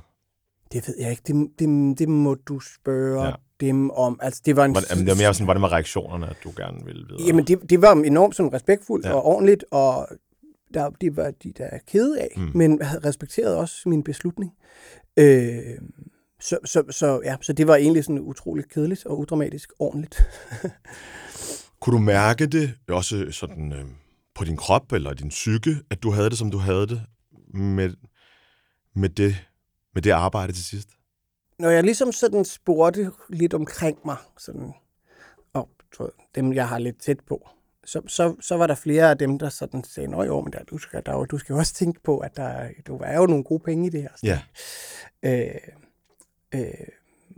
[0.74, 1.24] Det ved jeg ikke.
[1.28, 4.19] Det, det, det må du spørge ja dem om...
[4.21, 4.76] Altså, det var en...
[4.76, 7.28] Var, det var mere sådan, hvordan var reaktionerne, at du gerne ville vide?
[7.28, 9.13] Jamen, det, det var enormt sådan respektfuldt ja.
[9.13, 10.07] og ordentligt, og
[10.74, 12.51] der, de var de der kede af, mm.
[12.55, 14.51] men havde respekteret også min beslutning.
[15.19, 15.57] Øh,
[16.39, 20.21] så, så, så, ja, så det var egentlig sådan utroligt kedeligt og udramatisk ordentligt.
[21.82, 23.86] Kunne du mærke det også sådan øh,
[24.36, 27.01] på din krop eller din psyke, at du havde det, som du havde det
[27.53, 27.93] med,
[28.95, 29.36] med, det,
[29.93, 30.89] med det arbejde til sidst?
[31.59, 34.73] når jeg ligesom sådan spurgte lidt omkring mig, sådan,
[35.53, 35.69] og
[36.35, 37.49] dem, jeg har lidt tæt på,
[37.85, 40.63] så, så, så var der flere af dem, der sådan sagde, nå jo, men der,
[40.63, 43.43] du, skal, der, du skal jo også tænke på, at der, du er jo nogle
[43.43, 44.09] gode penge i det her.
[44.23, 44.39] Ja.
[45.23, 45.55] Øh,
[46.55, 46.87] øh,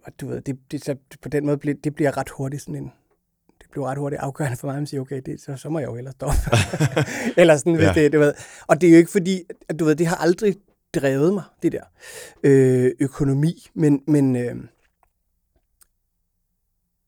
[0.03, 2.91] og du ved, det, det, så på den måde, det bliver ret hurtigt sådan en,
[3.61, 5.87] det bliver ret hurtigt afgørende for mig, at sige, okay, det, så, så må jeg
[5.87, 6.35] jo hellere stoppe.
[7.41, 7.93] Eller sådan, ja.
[7.93, 8.33] det, du ved.
[8.67, 10.55] Og det er jo ikke fordi, at du ved, det har aldrig
[10.95, 11.83] drevet mig, det der
[12.43, 13.67] øh, økonomi.
[13.73, 14.55] Men, men, øh,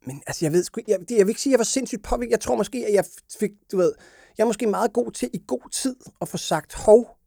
[0.06, 2.32] men altså, jeg ved sgu, jeg, jeg vil ikke sige, at jeg var sindssygt påvirket.
[2.32, 3.06] Jeg tror måske, at jeg
[3.40, 3.94] fik, du ved,
[4.38, 7.18] jeg er måske meget god til i god tid at få sagt, hov,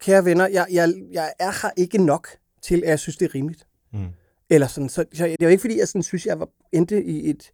[0.00, 2.28] kære venner, jeg, jeg, jeg er her ikke nok
[2.62, 3.66] til, at jeg synes, det er rimeligt.
[3.92, 4.08] Mm.
[4.50, 7.04] Eller sådan, så, så det er jo ikke, fordi jeg sådan, synes, jeg var endte
[7.04, 7.52] i et,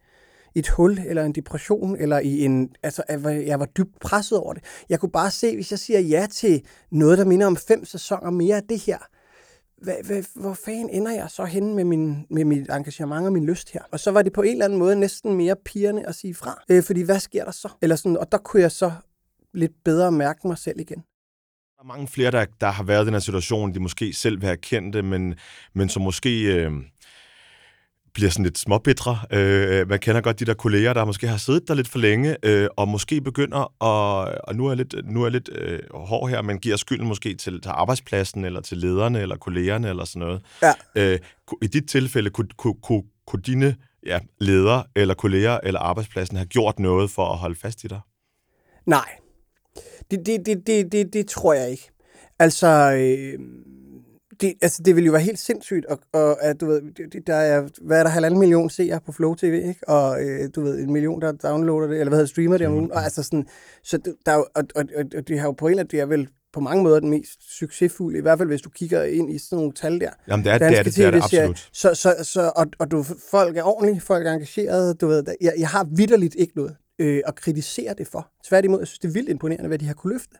[0.54, 3.02] et hul, eller en depression, eller i en, altså,
[3.46, 4.64] jeg var dybt presset over det.
[4.88, 8.30] Jeg kunne bare se, hvis jeg siger ja til noget, der minder om fem sæsoner
[8.30, 8.98] mere af det her,
[9.82, 13.46] hvad, hvad, hvor fanden ender jeg så henne med, min, med mit engagement og min
[13.46, 13.82] lyst her?
[13.92, 16.62] Og så var det på en eller anden måde næsten mere pigerne at sige fra.
[16.70, 17.68] Øh, fordi hvad sker der så?
[17.82, 18.92] Eller sådan, og der kunne jeg så
[19.54, 21.04] lidt bedre mærke mig selv igen.
[21.76, 24.40] Der er mange flere, der, der har været i den her situation, de måske selv
[24.40, 25.34] vil have kendt det, men,
[25.74, 26.72] men som måske øh,
[28.18, 29.18] bliver sådan lidt småbitre.
[29.30, 32.36] Øh, man kender godt de der kolleger, der måske har siddet der lidt for længe,
[32.42, 35.78] øh, og måske begynder at, og nu er jeg lidt, nu er jeg lidt øh,
[35.94, 40.04] hård her, men giver skylden måske til, til arbejdspladsen, eller til lederne, eller kollegerne, eller
[40.04, 40.42] sådan noget.
[40.62, 40.72] Ja.
[40.94, 41.18] Øh,
[41.62, 46.46] I dit tilfælde, kunne, kunne, kunne, kunne dine ja, ledere, eller kolleger, eller arbejdspladsen have
[46.46, 48.00] gjort noget for at holde fast i dig?
[48.86, 49.08] Nej,
[50.10, 51.90] det, det, det, det, det, det tror jeg ikke.
[52.38, 53.38] Altså, øh,
[54.40, 56.82] det, altså, det ville jo være helt sindssygt, og, og at, du ved,
[57.12, 59.88] det, der er, hvad er der, halvanden million seere på Flow TV, ikke?
[59.88, 62.74] Og øh, du ved, en million, der downloader det, eller hvad hedder streamer det om
[62.74, 63.46] ugen, og altså sådan,
[63.82, 65.90] så der er jo, og, og, og, og det har jo på en eller anden,
[65.90, 69.02] det er vel på mange måder den mest succesfulde, i hvert fald hvis du kigger
[69.02, 70.10] ind i sådan nogle tal der.
[70.28, 71.68] Jamen, det er det, er det, det, er det absolut.
[71.72, 75.52] Så, så, så, og, og du, folk er ordentlige, folk er engagerede, du ved, jeg,
[75.58, 78.30] jeg har vidderligt ikke noget øh, at kritisere det for.
[78.44, 80.36] Tværtimod, jeg synes, det er vildt imponerende, hvad de har kunne løfte.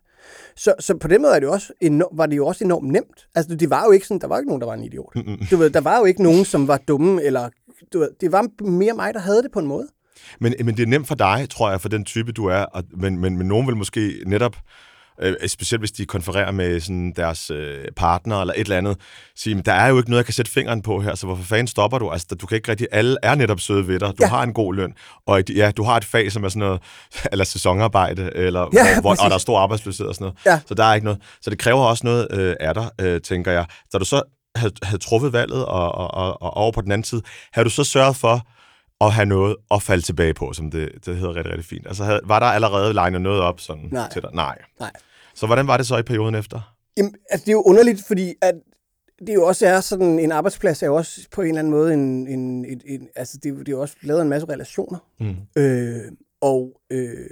[0.56, 3.28] Så, så på den måde er det også enormt, var det jo også enormt nemt.
[3.34, 5.16] Altså, det var jo ikke sådan, der var ikke nogen, der var en idiot.
[5.16, 5.46] Mm-hmm.
[5.50, 7.48] Du ved, der var jo ikke nogen, som var dumme, eller
[7.92, 9.88] du ved, det var mere mig, der havde det på en måde.
[10.40, 12.62] Men, men det er nemt for dig, tror jeg, for den type, du er.
[12.62, 14.56] Og, men, men, men nogen vil måske netop
[15.20, 18.96] øh, specielt hvis de konfererer med sådan deres øh, partner eller et eller andet,
[19.36, 21.66] sige, der er jo ikke noget, jeg kan sætte fingeren på her, så hvorfor fanden
[21.66, 22.10] stopper du?
[22.10, 24.26] Altså, du kan ikke rigtig, alle er netop søde ved dig, du ja.
[24.26, 24.94] har en god løn,
[25.26, 26.80] og ja, du har et fag, som er sådan noget,
[27.32, 30.60] eller sæsonarbejde, eller ja, hvor, og der er stor arbejdsløshed og sådan noget, ja.
[30.66, 31.20] så der er ikke noget.
[31.42, 33.66] Så det kræver også noget øh, af dig, øh, tænker jeg.
[33.90, 34.22] Så du så
[34.56, 37.70] havde, havde truffet valget og, og, og, og over på den anden side, havde du
[37.70, 38.46] så sørget for,
[39.00, 41.86] at have noget at falde tilbage på, som det, det hedder rigtig, rigtig fint.
[41.86, 44.08] Altså, havde, var der allerede legnet noget op sådan Nej.
[44.12, 44.30] til dig?
[44.34, 44.58] Nej.
[44.80, 44.90] Nej.
[45.38, 46.76] Så hvordan var det så i perioden efter?
[46.96, 48.54] Jamen, altså, det er jo underligt, fordi at
[49.26, 51.94] det jo også er sådan, en arbejdsplads er jo også på en eller anden måde
[51.94, 54.98] en, en, en, en altså det, det er jo også lavet en masse relationer.
[55.20, 55.62] Mm.
[55.62, 57.30] Øh, og øh,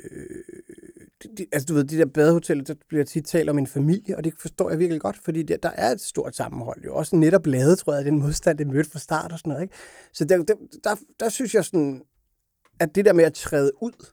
[1.22, 4.24] det, altså du ved, de der badehoteller, der bliver tit talt om en familie, og
[4.24, 6.84] det forstår jeg virkelig godt, fordi der, der er et stort sammenhold.
[6.84, 9.62] Jo også netop lavet, tror jeg, den modstand, det mødte fra start og sådan noget.
[9.62, 9.74] Ikke?
[10.12, 10.54] Så der, der,
[10.84, 12.02] der, der synes jeg sådan,
[12.80, 14.06] at det der med at træde ud,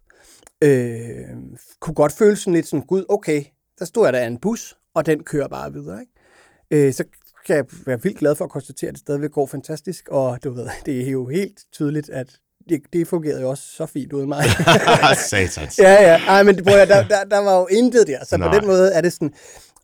[0.63, 3.43] øh, kunne godt føles sådan lidt sådan, gud, okay,
[3.83, 5.99] der stod jeg der en bus, og den kører bare videre.
[6.01, 6.87] Ikke?
[6.87, 7.03] Øh, så
[7.45, 10.51] kan jeg være vildt glad for at konstatere, at det stadigvæk går fantastisk, og du
[10.51, 12.27] ved, det er jo helt tydeligt, at
[12.69, 14.43] det, det fungerede jo også så fint uden mig.
[15.29, 15.79] Satans.
[15.79, 16.21] ja, ja.
[16.27, 18.49] Ej, men bror, der, der, der var jo intet der, så Nej.
[18.51, 19.33] på den måde er det sådan...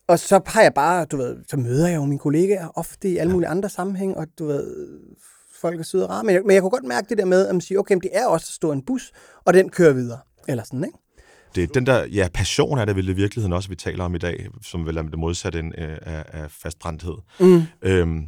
[0.07, 3.17] Og så har jeg bare, du ved, så møder jeg jo mine kollegaer ofte i
[3.17, 4.89] alle mulige andre sammenhæng, og du ved,
[5.61, 6.23] folk er søde og rare.
[6.23, 8.09] Men jeg, men jeg kunne godt mærke det der med, at man siger, okay, det
[8.13, 9.11] er også at stå en bus,
[9.45, 10.19] og den kører videre.
[10.47, 10.97] Eller sådan, ikke?
[11.55, 14.17] Det, den der ja, passion er det vel i virkeligheden også, vi taler om i
[14.17, 17.15] dag, som vel er det modsatte øh, af, af fastbrændthed.
[17.39, 17.63] Mm.
[17.81, 18.25] Øhm,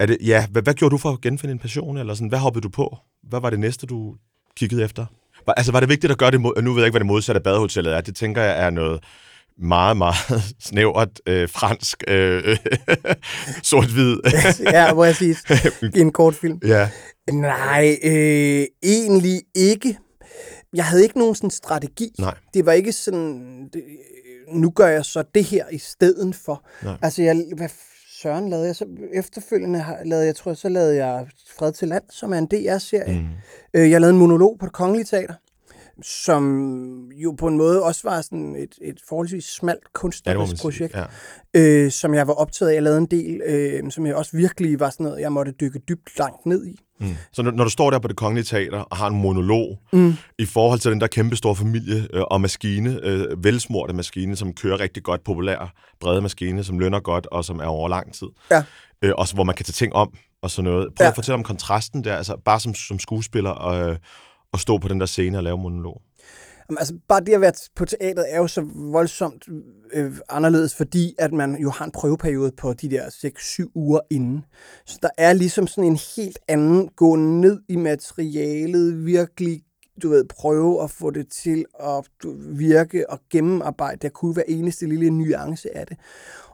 [0.00, 1.96] er det, ja, hvad, hvad gjorde du for at genfinde en passion?
[1.96, 2.96] Eller sådan, hvad hoppede du på?
[3.22, 4.14] Hvad var det næste, du
[4.56, 5.06] kiggede efter?
[5.46, 7.06] Var, altså, var det vigtigt at gøre det mod, Nu ved jeg ikke, hvad det
[7.06, 8.00] modsatte af badehotellet er.
[8.00, 9.04] Det tænker jeg er noget
[9.58, 10.16] meget, meget
[10.68, 12.56] snævert øh, fransk, øh,
[13.62, 14.16] sort-hvid.
[14.72, 15.36] ja, sige,
[15.94, 16.60] i en kort film.
[16.64, 16.88] Ja.
[17.32, 19.98] Nej, øh, egentlig ikke
[20.74, 22.14] jeg havde ikke nogen sådan strategi.
[22.18, 22.34] Nej.
[22.54, 23.82] Det var ikke sådan, det,
[24.48, 26.64] nu gør jeg så det her i stedet for.
[26.82, 26.96] Nej.
[27.02, 27.68] Altså, jeg, hvad
[28.22, 28.86] søren lavede jeg så?
[29.12, 31.26] Efterfølgende lavede jeg, tror jeg, så lavede jeg
[31.58, 33.20] Fred til Land, som er en DR-serie.
[33.20, 33.26] Mm.
[33.80, 35.34] Øh, jeg lavede en monolog på det kongelige teater
[36.02, 40.94] som jo på en måde også var sådan et, et forholdsvis smalt kunstnerisk ja, projekt,
[40.94, 41.04] ja.
[41.54, 42.74] øh, som jeg var optaget af.
[42.74, 45.78] Jeg lavede en del, øh, som jeg også virkelig var sådan noget, jeg måtte dykke
[45.78, 46.80] dybt langt ned i.
[47.02, 47.16] Mm.
[47.32, 50.14] Så når, når du står der på det kongelige teater og har en monolog mm.
[50.38, 54.52] i forhold til den der kæmpe store familie øh, og maskine, øh, velsmorte maskine, som
[54.52, 58.28] kører rigtig godt, populær, brede maskine, som lønner godt og som er over lang tid.
[58.50, 58.62] Ja.
[59.02, 60.88] Øh, også hvor man kan tage ting om og sådan noget.
[60.96, 61.08] Prøv ja.
[61.08, 63.90] at fortælle om kontrasten der, altså bare som, som skuespiller og...
[63.90, 63.96] Øh,
[64.52, 66.02] at stå på den der scene og lave monolog?
[66.70, 69.48] Jamen, altså, bare det at være på teateret er jo så voldsomt
[69.92, 74.44] øh, anderledes, fordi at man jo har en prøveperiode på de der 6-7 uger inden.
[74.86, 79.62] Så der er ligesom sådan en helt anden gå ned i materialet, virkelig
[80.02, 82.06] du ved, prøve at få det til at
[82.58, 85.96] virke og gennemarbejde der kunne være eneste lille nuance af det.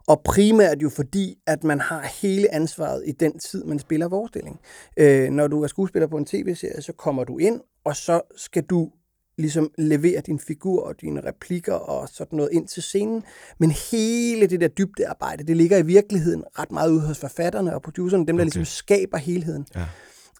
[0.07, 4.61] Og primært jo fordi, at man har hele ansvaret i den tid, man spiller forestilling.
[4.97, 8.63] Øh, når du er skuespiller på en tv-serie, så kommer du ind, og så skal
[8.63, 8.91] du
[9.39, 13.23] ligesom levere din figur og dine replikker og sådan noget ind til scenen.
[13.59, 17.83] Men hele det der dybdearbejde, det ligger i virkeligheden ret meget ude hos forfatterne og
[17.83, 18.45] producerne, dem der okay.
[18.45, 19.67] ligesom skaber helheden.
[19.75, 19.85] Ja.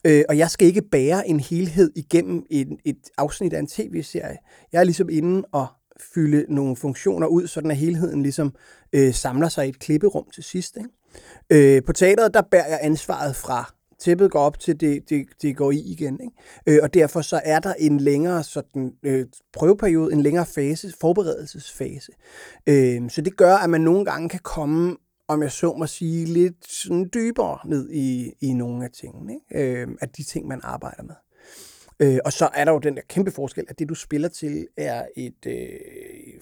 [0.05, 4.37] Øh, og jeg skal ikke bære en helhed igennem et, et afsnit af en tv-serie.
[4.71, 5.67] Jeg er ligesom inde og
[6.13, 8.53] fylde nogle funktioner ud, så den helheden ligesom
[8.93, 10.77] øh, samler sig i et klipperum til sidst.
[10.77, 11.75] Ikke?
[11.77, 15.57] Øh, på teateret, der bærer jeg ansvaret fra tæppet går op til det, det, det
[15.57, 16.19] går i igen.
[16.21, 16.77] Ikke?
[16.77, 22.11] Øh, og derfor så er der en længere sådan, øh, prøveperiode, en længere fase, forberedelsesfase.
[22.67, 24.95] Øh, så det gør, at man nogle gange kan komme
[25.29, 29.81] om jeg så må sige, lidt sådan dybere ned i, i nogle af tingene, ikke?
[29.81, 31.15] Øh, af de ting, man arbejder med.
[31.99, 34.67] Øh, og så er der jo den der kæmpe forskel, at det du spiller til
[34.77, 35.69] er et, øh,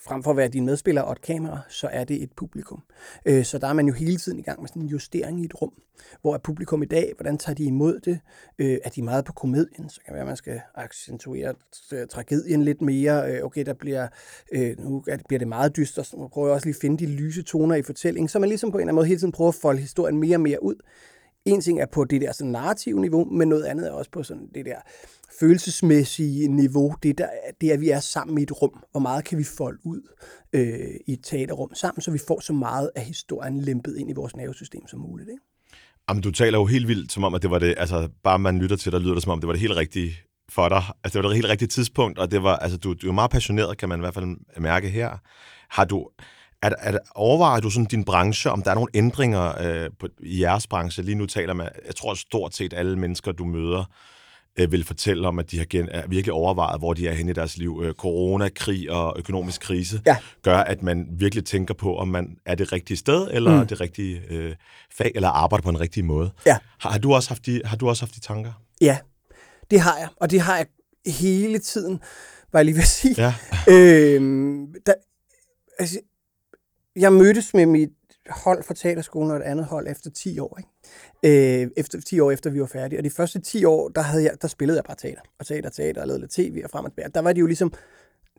[0.07, 2.83] frem for at være din medspiller og et kamera, så er det et publikum.
[3.25, 5.45] Øh, så der er man jo hele tiden i gang med sådan en justering i
[5.45, 5.73] et rum,
[6.21, 8.19] hvor er publikum i dag, hvordan tager de imod det?
[8.59, 11.53] Øh, er de meget på komedien, så kan det være, at man skal accentuere
[11.93, 13.31] øh, tragedien lidt mere.
[13.31, 14.07] Øh, okay, der bliver,
[14.51, 17.43] øh, nu bliver det meget dyster, så man prøver også lige at finde de lyse
[17.43, 19.55] toner i fortællingen, så man ligesom på en eller anden måde hele tiden prøver at
[19.55, 20.75] folde historien mere og mere ud.
[21.45, 24.23] En ting er på det der sådan narrative niveau, men noget andet er også på
[24.23, 24.77] sådan det der
[25.39, 27.27] følelsesmæssige niveau, det, der,
[27.61, 28.83] det er, at vi er sammen i et rum.
[28.91, 30.01] Hvor meget kan vi folde ud
[30.53, 34.13] øh, i et teaterrum sammen, så vi får så meget af historien lempet ind i
[34.13, 35.29] vores nervesystem som muligt.
[35.29, 35.43] Ikke?
[36.09, 38.59] Jamen, du taler jo helt vildt, som om, at det var det, altså bare man
[38.59, 40.15] lytter til dig, lyder det som om, det var det helt rigtige
[40.49, 40.83] for dig.
[41.03, 43.31] Altså, det var det helt rigtige tidspunkt, og det var, altså, du, du er meget
[43.31, 45.17] passioneret, kan man i hvert fald mærke her.
[45.69, 46.09] Har du,
[46.61, 50.41] at, at overvejer du sådan din branche, om der er nogle ændringer øh, på, i
[50.41, 51.03] jeres branche?
[51.03, 53.91] Lige nu taler man, jeg tror stort set alle mennesker, du møder,
[54.57, 57.31] øh, vil fortælle om, at de har gen, er virkelig overvejet, hvor de er henne
[57.31, 57.81] i deres liv.
[57.85, 60.17] Øh, corona, krig og økonomisk krise ja.
[60.43, 63.67] gør, at man virkelig tænker på, om man er det rigtige sted, eller mm.
[63.67, 64.55] det rigtige øh,
[64.97, 66.31] fag, eller arbejder på en rigtig måde.
[66.45, 66.57] Ja.
[66.79, 68.51] Har, har, du også haft de, har du også haft de tanker?
[68.81, 68.97] Ja,
[69.71, 70.65] det har jeg, og det har jeg
[71.07, 71.99] hele tiden,
[72.51, 73.15] var jeg lige ved at sige.
[73.17, 73.33] Ja.
[73.73, 74.93] øhm, der,
[75.79, 75.99] altså,
[76.95, 77.89] jeg mødtes med mit
[78.29, 80.59] hold fra teaterskolen og et andet hold efter 10 år.
[80.59, 81.61] Ikke?
[81.63, 82.99] Øh, efter 10 år efter vi var færdige.
[82.99, 85.21] Og de første 10 år, der, havde jeg, der spillede jeg bare teater.
[85.39, 87.09] Og teater, teater, og lavede lidt tv og frem og tilbage.
[87.13, 87.73] Der var det jo ligesom,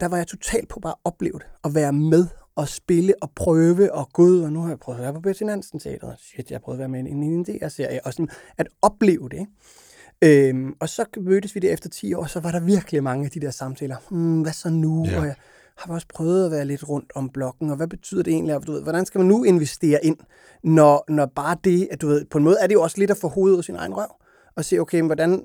[0.00, 1.46] der var jeg totalt på bare at opleve det.
[1.64, 2.26] At være med
[2.56, 5.42] og spille og prøve og gud, og nu har jeg prøvet at være på Betty
[5.42, 6.12] Nansen Teater.
[6.18, 8.06] Shit, jeg har prøvet at være med i en, en DR-serie.
[8.06, 8.28] Og sådan
[8.58, 9.38] at opleve det.
[9.38, 10.48] Ikke?
[10.48, 13.30] Øhm, og så mødtes vi det efter 10 år, så var der virkelig mange af
[13.30, 13.96] de der samtaler.
[14.10, 15.06] Hmm, hvad så nu?
[15.06, 15.20] Ja.
[15.20, 15.34] Og jeg,
[15.78, 18.66] har vi også prøvet at være lidt rundt om blokken, og hvad betyder det egentlig?
[18.66, 20.16] Du ved, hvordan skal man nu investere ind,
[20.64, 23.10] når, når bare det, at du ved, på en måde er det jo også lidt
[23.10, 24.14] at få hovedet ud af sin egen røv,
[24.56, 25.44] og se, okay, hvordan,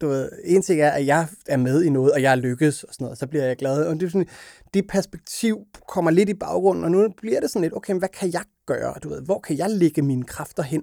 [0.00, 2.84] du ved, en ting er, at jeg er med i noget, og jeg er lykkes,
[2.84, 3.86] og sådan noget, så bliver jeg glad.
[3.86, 4.28] Og det, er sådan,
[4.74, 5.58] det perspektiv
[5.88, 8.94] kommer lidt i baggrunden, og nu bliver det sådan lidt, okay, hvad kan jeg gøre?
[9.02, 10.82] Du ved, hvor kan jeg lægge mine kræfter hen?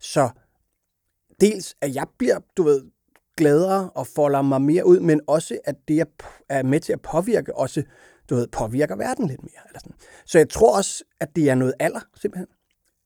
[0.00, 0.28] Så
[1.40, 2.82] dels, at jeg bliver, du ved,
[3.36, 6.04] gladere og folder mig mere ud, men også, at det
[6.48, 7.82] er med til at påvirke også
[8.30, 9.68] du ved, påvirker verden lidt mere.
[9.68, 9.96] Eller sådan.
[10.24, 12.46] Så jeg tror også, at det er noget alder, simpelthen.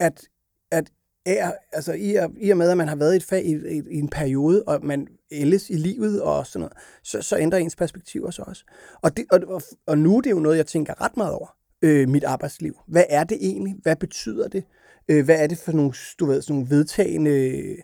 [0.00, 0.28] At,
[0.70, 0.90] at
[1.26, 3.82] er, altså i, i og med, at man har været i et fag i, i,
[3.90, 7.76] i en periode, og man ældes i livet og sådan noget, så, så ændrer ens
[7.76, 8.64] perspektiver så også.
[9.02, 12.08] Og, det, og, og nu er det jo noget, jeg tænker ret meget over, øh,
[12.08, 12.76] mit arbejdsliv.
[12.86, 13.74] Hvad er det egentlig?
[13.82, 14.64] Hvad betyder det?
[15.08, 17.76] Øh, hvad er det for nogle, du ved, sådan nogle vedtagende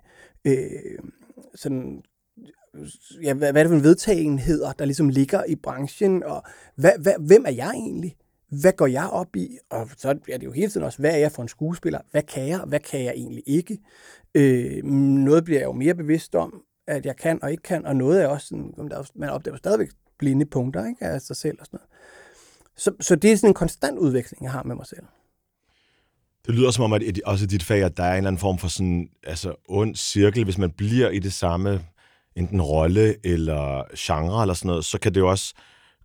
[0.44, 0.98] øh,
[1.54, 2.02] sådan
[3.22, 6.42] ja, hvad, hvad er det for en vedtagenheder, der ligesom ligger i branchen, og
[6.74, 8.16] hvad, hvad, hvem er jeg egentlig?
[8.48, 9.58] Hvad går jeg op i?
[9.70, 12.00] Og så er det jo hele tiden også, hvad er jeg for en skuespiller?
[12.10, 13.78] Hvad kan jeg, hvad kan jeg egentlig ikke?
[14.34, 17.96] Øh, noget bliver jeg jo mere bevidst om, at jeg kan og ikke kan, og
[17.96, 18.74] noget er også sådan,
[19.14, 21.88] man opdager stadigvæk blinde punkter ikke, af sig selv og sådan noget.
[22.76, 25.02] Så, så det er sådan en konstant udveksling, jeg har med mig selv.
[26.46, 28.58] Det lyder som om, at også dit fag, at der er en eller anden form
[28.58, 31.80] for sådan, altså ond cirkel, hvis man bliver i det samme
[32.36, 35.54] enten rolle eller genre eller sådan noget, så kan det jo også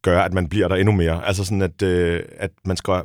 [0.02, 1.28] gøre, at man bliver der endnu mere.
[1.28, 3.02] Altså sådan, at, øh, at man skal...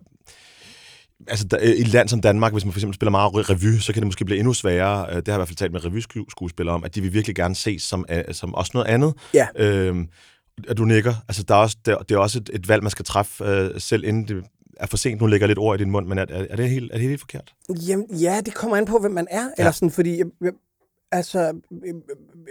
[1.29, 3.93] Altså, der, i et land som Danmark, hvis man for eksempel spiller meget revy, så
[3.93, 5.07] kan det måske blive endnu sværere.
[5.11, 7.37] Øh, det har jeg i hvert fald talt med revyskuespillere om, at de vil virkelig
[7.37, 9.15] gerne ses som, øh, som også noget andet.
[9.35, 9.47] Ja.
[9.57, 10.09] Øhm,
[10.69, 11.15] at du nikker.
[11.29, 13.81] Altså, der er også, der, det er også et, et valg, man skal træffe øh,
[13.81, 14.45] selv inden det
[14.77, 15.21] er for sent.
[15.21, 17.21] Nu lægger lidt ord i din mund, men er, er, det, helt, er det helt
[17.21, 17.55] forkert?
[17.89, 19.43] Jamen, ja, det kommer an på, hvem man er.
[19.43, 19.49] Ja.
[19.59, 20.53] Eller sådan, fordi jeg,
[21.17, 21.61] altså,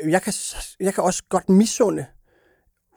[0.08, 0.34] jeg kan,
[0.80, 2.06] jeg kan også godt misunde,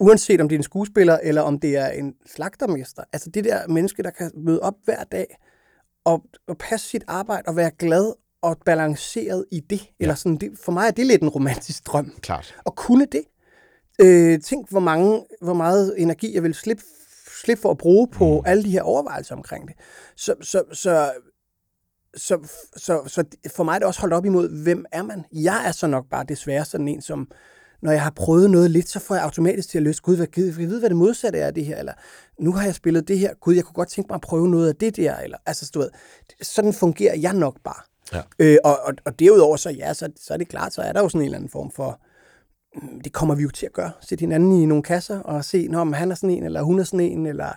[0.01, 3.03] uanset om det er en skuespiller, eller om det er en slagtermester.
[3.13, 5.39] Altså det der menneske, der kan møde op hver dag,
[6.05, 8.13] og, og passe sit arbejde, og være glad
[8.43, 9.81] og balanceret i det.
[9.81, 9.87] Ja.
[10.01, 12.13] Eller sådan, det, for mig er det lidt en romantisk drøm.
[12.21, 12.55] Klart.
[12.65, 13.23] Og kunne det.
[14.01, 16.83] Øh, tænk, hvor, mange, hvor meget energi jeg vil slippe
[17.45, 18.43] slippe for at bruge på mm.
[18.47, 19.77] alle de her overvejelser omkring det.
[20.17, 21.13] Så, så, så
[22.17, 23.25] så, så, så
[23.57, 25.25] for mig er det også holdt op imod, hvem er man?
[25.33, 27.29] Jeg er så nok bare desværre sådan en, som
[27.83, 30.27] når jeg har prøvet noget lidt, så får jeg automatisk til at løse, gud, hvad,
[30.37, 31.93] jeg ved, hvad det modsatte er af det her, eller
[32.41, 34.69] nu har jeg spillet det her, gud, jeg kunne godt tænke mig at prøve noget
[34.69, 35.91] af det der, eller altså, du ved,
[36.43, 37.83] sådan fungerer jeg nok bare.
[38.13, 38.23] Ja.
[38.39, 41.03] Øh, og, og, og derudover, så ja, så, så er det klart, så er der
[41.03, 42.01] jo sådan en eller anden form for,
[42.75, 45.69] mm, det kommer vi jo til at gøre, sætte hinanden i nogle kasser og se,
[45.69, 47.53] når han er sådan en, eller hun er sådan en, eller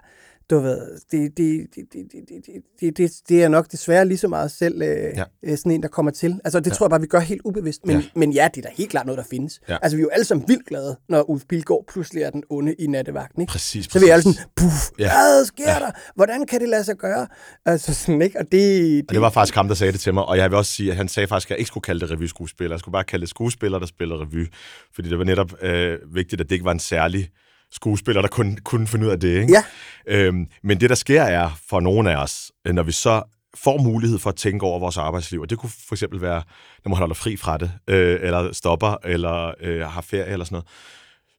[0.52, 0.82] du ved,
[1.12, 4.52] det, det, det, det, det, det, det, det, det er nok desværre lige så meget
[4.52, 5.24] selv øh, Ja.
[5.44, 5.56] ja.
[5.56, 6.40] sådan en, der kommer til.
[6.44, 6.74] Altså, det ja.
[6.76, 7.86] tror jeg bare, vi gør helt ubevidst.
[7.86, 8.04] Men Ja.
[8.16, 9.62] men ja det er da helt klart noget, der findes.
[9.70, 9.78] Ja.
[9.82, 12.74] Altså, vi er jo alle sammen vildt glade, når Ulf Pilgaard pludselig er den onde
[12.74, 13.42] i nattevagten.
[13.42, 13.52] Ikke?
[13.52, 14.40] Præcis, Så vi er alle præcis.
[14.40, 15.12] sådan, puff, Ja.
[15.12, 15.80] hvad sker ja.
[15.80, 15.92] der?
[16.16, 17.28] Hvordan kan det lade sig gøre?
[17.66, 18.40] Altså sådan, ikke?
[18.40, 20.58] Og det, Og det var faktisk ham, der sagde det til mig, og jeg vil
[20.58, 22.74] også sige, at han sagde faktisk, at jeg ikke skulle kalde det revyskuespiller.
[22.76, 24.48] Jeg skulle bare kalde det skuespiller, der spiller revy.
[24.96, 27.30] Fordi det var netop øh, vigtigt, at det ikke var en særlig
[27.72, 29.42] skuespiller, der kunne, kunne finde ud af det.
[29.42, 29.54] Ikke?
[29.54, 29.64] Ja.
[30.08, 33.24] Øhm, men det, der sker, er for nogle af os, øh, når vi så
[33.56, 36.44] får mulighed for at tænke over vores arbejdsliv, og det kunne for eksempel være,
[36.86, 40.56] når man holder fri fra det, øh, eller stopper, eller øh, har ferie, eller sådan
[40.56, 40.68] noget,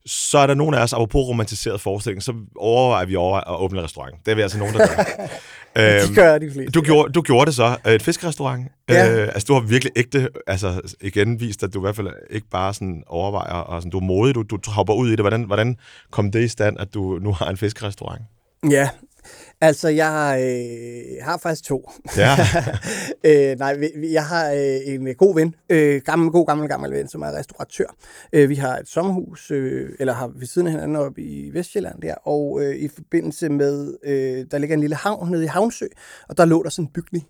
[0.07, 3.78] så er der nogen af os, apropos romantiseret forestilling, så overvejer vi over at åbne
[3.78, 4.14] en restaurant.
[4.26, 5.05] Det er vi altså nogen, der gør.
[5.77, 6.70] det gør de fleste.
[6.70, 7.77] Du gjorde, du gjorde det så.
[7.87, 8.68] Øh, Et fiskerestaurant.
[8.89, 9.23] Ja.
[9.23, 12.47] Øh, altså, du har virkelig ægte, altså igen vist, at du i hvert fald ikke
[12.51, 15.20] bare sådan overvejer, og sådan, du er modig, du, du hopper ud i det.
[15.20, 15.77] Hvordan, hvordan
[16.11, 18.23] kom det i stand, at du nu har en fiskerestaurant?
[18.70, 18.88] Ja,
[19.60, 21.90] altså jeg øh, har faktisk to.
[22.16, 22.36] Ja.
[23.52, 27.22] øh, nej, jeg har øh, en god ven, øh, gammel, god gammel, gammel ven, som
[27.22, 27.84] er restauratør.
[28.32, 32.02] Øh, vi har et sommerhus, øh, eller har ved siden af hinanden oppe i Vestjylland
[32.02, 35.86] der, og øh, i forbindelse med, øh, der ligger en lille havn nede i Havnsø,
[36.28, 37.24] og der lå der sådan en bygning,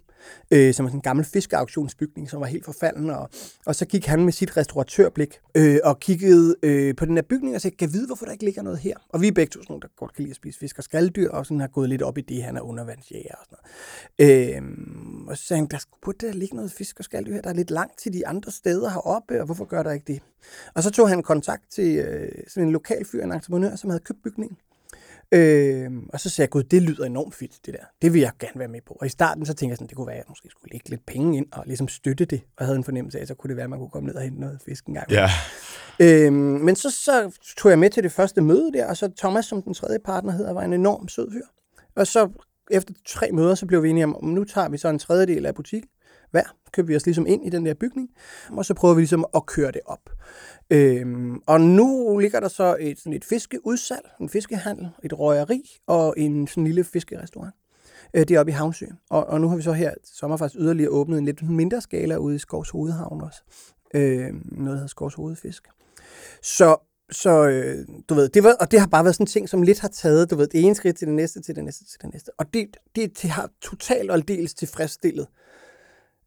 [0.50, 3.30] øh, som var sådan en gammel fiskeauktionsbygning, som var helt forfalden, og,
[3.66, 7.54] og så gik han med sit restauratørblik øh, og kiggede øh, på den her bygning
[7.54, 8.96] og sagde, kan jeg vide, hvorfor der ikke ligger noget her?
[9.08, 10.84] Og vi er begge to sådan nogle, der godt kan lide at spise fisk og
[10.84, 13.58] skalddyr, og sådan har gået lidt op i det, han er undervandsjæger og sådan
[14.18, 14.56] noget.
[14.56, 17.50] Øh, og så sagde han, der burde der ligge noget fisk og skalddyr her, der
[17.50, 20.22] er lidt langt til de andre steder heroppe, og hvorfor gør der ikke det?
[20.74, 24.02] Og så tog han kontakt til øh, sådan en lokal fyr, en entreprenør, som havde
[24.04, 24.56] købt bygningen.
[25.32, 27.84] Øh, og så sagde jeg, gud, det lyder enormt fedt, det der.
[28.02, 28.96] Det vil jeg gerne være med på.
[29.00, 30.90] Og i starten så tænkte jeg sådan, det kunne være, at jeg måske skulle lægge
[30.90, 32.42] lidt penge ind og ligesom støtte det.
[32.56, 34.22] Og havde en fornemmelse af, så kunne det være, at man kunne komme ned og
[34.22, 35.10] hente noget fisk en gang.
[35.10, 35.28] ja.
[36.00, 39.44] Øhm, men så, så tog jeg med til det første møde der, og så Thomas,
[39.46, 41.46] som den tredje partner hedder, var en enorm sød fyr.
[41.94, 42.28] Og så
[42.70, 45.54] efter tre møder, så blev vi enige om nu tager vi så en tredjedel af
[45.54, 45.90] butikken
[46.32, 48.08] hver, køber vi os ligesom ind i den der bygning,
[48.50, 50.10] og så prøver vi ligesom at køre det op.
[50.70, 56.14] Øhm, og nu ligger der så et, sådan et fiskeudsalg, en fiskehandel, et røgeri og
[56.16, 57.54] en sådan lille fiskerestaurant.
[58.14, 58.86] Øh, det er oppe i Havnsø.
[59.10, 62.16] Og, og nu har vi så her sommer faktisk yderligere åbnet en lidt mindre skala
[62.16, 63.42] ude i Skovs Hovedhavn også.
[63.94, 65.68] Øh, noget, der hedder Skovs Hovedfisk.
[66.42, 66.76] Så,
[67.10, 69.62] så øh, du ved, det var, og det har bare været sådan en ting, som
[69.62, 72.00] lidt har taget, du ved, det ene skridt til det næste, til det næste, til
[72.02, 72.30] det næste.
[72.38, 75.26] Og det, det, det har totalt og aldeles tilfredsstillet.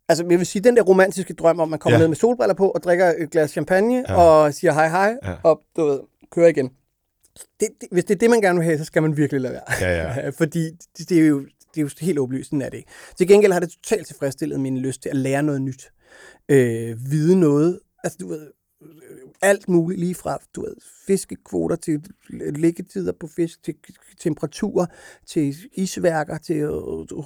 [0.09, 2.01] Altså, jeg vil sige, den der romantiske drøm om, man kommer Ja.
[2.01, 4.15] ned med solbriller på og drikker et glas champagne Ja.
[4.15, 5.35] og siger hej hej, Ja.
[5.43, 5.99] og du ved,
[6.31, 6.69] kører igen.
[7.59, 9.53] Det, det, hvis det er det, man gerne vil have, så skal man virkelig lade
[9.53, 9.63] være.
[9.81, 10.29] Ja, ja.
[10.41, 12.89] Fordi det, det, er jo, det er jo helt åbenlyst, sådan er det ikke.
[13.17, 15.91] Til gengæld har det totalt tilfredsstillet min lyst til at lære noget nyt.
[16.49, 17.79] Øh, vide noget.
[18.03, 18.41] Altså, du ved,
[18.81, 18.87] øh,
[19.41, 20.75] alt muligt lige fra du ved,
[21.07, 22.01] fiskekvoter til
[22.55, 23.75] liggetider på fisk, til
[24.19, 24.85] temperaturer,
[25.27, 26.69] til isværker, til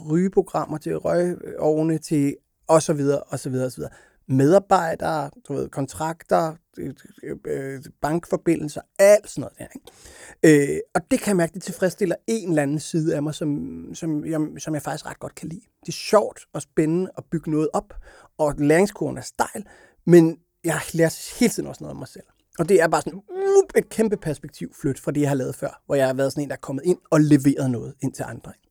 [0.09, 2.35] rygeprogrammer, til røgovne, til
[2.69, 3.91] og så videre, og så videre, og så videre.
[4.27, 6.93] Medarbejdere, du ved, kontrakter, øh,
[7.23, 9.67] øh, øh, bankforbindelser, alt sådan noget der.
[9.75, 10.73] Ikke?
[10.73, 13.81] Øh, og det kan jeg mærke, det tilfredsstiller en eller anden side af mig, som,
[13.93, 15.61] som, jeg, som jeg faktisk ret godt kan lide.
[15.81, 17.93] Det er sjovt og spændende at bygge noget op,
[18.37, 19.65] og læringskurven er stejl,
[20.05, 22.25] men jeg lærer hele tiden også noget om mig selv.
[22.59, 25.55] Og det er bare sådan uh, et kæmpe perspektiv flyt fra det, jeg har lavet
[25.55, 28.13] før, hvor jeg har været sådan en, der er kommet ind og leveret noget ind
[28.13, 28.51] til andre.
[28.55, 28.68] Ikke?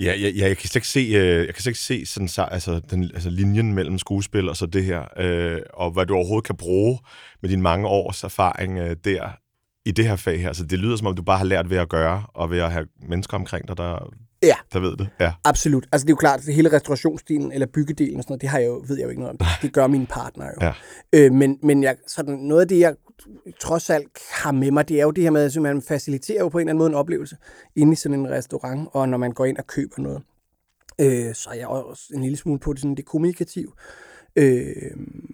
[0.00, 2.28] Ja, ja, ja, jeg kan slet ikke se, øh, jeg kan slet ikke se sådan,
[2.28, 6.14] så, altså, den, altså, linjen mellem skuespil og så det her, øh, og hvad du
[6.14, 6.98] overhovedet kan bruge
[7.42, 9.28] med din mange års erfaring øh, der
[9.86, 10.52] i det her fag her.
[10.52, 12.72] Så det lyder som om, du bare har lært ved at gøre, og ved at
[12.72, 14.10] have mennesker omkring dig, der,
[14.42, 14.54] Ja.
[14.72, 15.08] der ved det.
[15.20, 15.32] Ja.
[15.44, 15.86] Absolut.
[15.92, 18.58] Altså det er jo klart, at hele restaurationsstilen eller byggedelen og sådan noget, det har
[18.58, 19.46] jeg jo, ved jeg jo ikke noget om.
[19.62, 20.66] Det, gør mine partner jo.
[20.66, 20.72] Ja.
[21.14, 22.94] Øh, men men jeg, sådan, noget af det, jeg
[23.60, 26.48] trods alt har med mig, det er jo det her med, at man faciliterer jo
[26.48, 27.36] på en eller anden måde en oplevelse
[27.76, 30.22] inde i sådan en restaurant, og når man går ind og køber noget.
[31.00, 33.74] Øh, så er jeg også en lille smule på det, sådan, det kommunikativ.
[34.36, 34.72] Øh,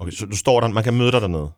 [0.00, 1.50] Okay, så du står der, man kan møde dig dernede.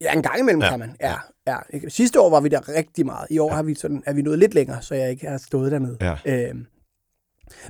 [0.00, 0.96] Ja, en gang imellem Ja, kan man.
[1.00, 1.14] Ja,
[1.46, 1.56] ja.
[1.88, 3.26] Sidste år var vi der rigtig meget.
[3.30, 3.54] I år ja.
[3.54, 5.96] har vi sådan, er vi nået lidt længere, så jeg ikke har stået dernede.
[6.00, 6.48] Ja.
[6.48, 6.66] Øhm,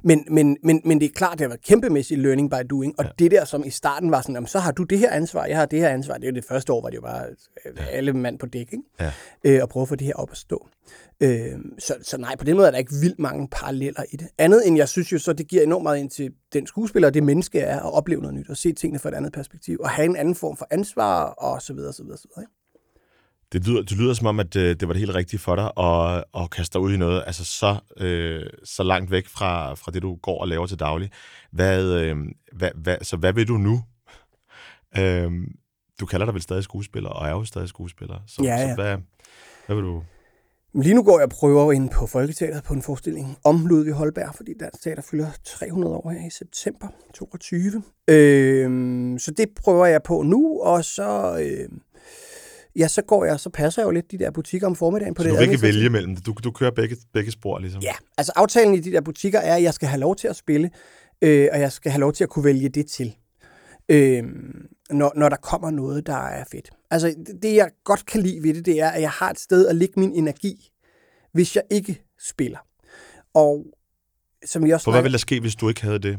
[0.02, 3.04] men, men, men, men det er klart, det har været kæmpemæssig learning by doing, og
[3.04, 3.10] ja.
[3.18, 5.58] det der, som i starten var sådan, jamen, så har du det her ansvar, jeg
[5.58, 7.26] har det her ansvar, det er jo det første år, var det jo bare
[7.66, 8.84] øh, alle mand på dæk, ikke?
[9.00, 9.12] Ja.
[9.44, 10.68] Øh, og prøve at få det her op at stå.
[11.20, 14.28] Øh, så, så nej, på den måde er der ikke vildt mange paralleller i det.
[14.38, 17.14] Andet end jeg synes jo så, det giver enormt meget ind til den skuespiller, og
[17.14, 19.90] det menneske er, at opleve noget nyt, og se tingene fra et andet perspektiv, og
[19.90, 22.42] have en anden form for ansvar, og så videre, så videre, så videre.
[22.42, 22.59] Ikke?
[23.52, 25.70] Det lyder, det lyder som om, at øh, det var det helt rigtige for dig
[25.78, 29.90] at, at kaste dig ud i noget, altså så, øh, så langt væk fra, fra
[29.92, 31.10] det, du går og laver til daglig.
[31.52, 32.16] Hvad, øh,
[32.52, 33.82] hvad, hvad, så hvad vil du nu?
[34.98, 35.30] Øh,
[36.00, 38.20] du kalder dig vel stadig skuespiller, og er jo stadig skuespiller.
[38.26, 38.68] Så, Ja, ja.
[38.68, 38.96] så hvad,
[39.66, 40.02] hvad vil du...
[40.74, 44.34] Lige nu går jeg og prøver ind på Folketeateret på en forestilling om Ludvig Holberg,
[44.34, 47.82] fordi Dansk Teater fylder 300 år her i september 22.
[48.08, 51.38] Øh, så det prøver jeg på nu, og så...
[51.42, 51.68] Øh,
[52.76, 55.22] ja, så går jeg, så passer jeg jo lidt de der butikker om formiddagen på
[55.22, 55.34] så det.
[55.34, 56.26] du vil ikke vælge mellem det?
[56.26, 57.82] Du, du kører begge, begge spor, ligesom?
[57.82, 60.36] Ja, altså aftalen i de der butikker er, at jeg skal have lov til at
[60.36, 60.70] spille,
[61.22, 63.16] øh, og jeg skal have lov til at kunne vælge det til,
[63.88, 64.24] øh,
[64.90, 66.70] når, når der kommer noget, der er fedt.
[66.90, 69.66] Altså det, jeg godt kan lide ved det, det er, at jeg har et sted
[69.66, 70.70] at lægge min energi,
[71.32, 72.58] hvis jeg ikke spiller.
[73.34, 73.66] Og
[74.46, 76.18] som jeg også For hvad ville der ske, hvis du ikke havde det?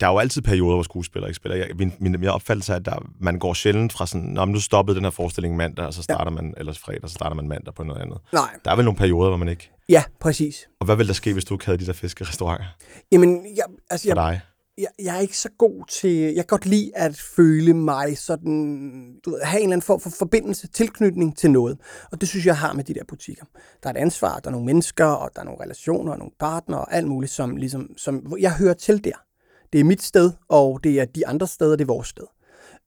[0.00, 1.56] Der er jo altid perioder, hvor skuespillere ikke spiller.
[1.56, 4.60] Jeg, min, min, min opfattelse er, at der, man går sjældent fra sådan, Nå, nu
[4.60, 6.42] stoppede den her forestilling mandag, og så starter ja.
[6.42, 8.18] man, eller fredag, så starter man mandag på noget andet.
[8.32, 8.48] Nej.
[8.64, 9.70] Der er vel nogle perioder, hvor man ikke...
[9.88, 10.68] Ja, præcis.
[10.80, 12.66] Og hvad ville der ske, hvis du ikke havde de der fiskerestauranter?
[13.12, 14.40] Jamen, jeg, altså, jeg, For dig?
[14.78, 16.10] Jeg, jeg er ikke så god til...
[16.10, 19.20] Jeg kan godt lide at føle mig sådan...
[19.24, 21.78] Du ved, have en eller anden form for forbindelse, tilknytning til noget.
[22.12, 23.44] Og det synes jeg, jeg har med de der butikker.
[23.82, 26.32] Der er et ansvar, der er nogle mennesker, og der er nogle relationer, og nogle
[26.38, 29.24] partnere, og alt muligt, som, ligesom, som jeg hører til der.
[29.72, 32.24] Det er mit sted, og det er de andre steder, det er vores sted.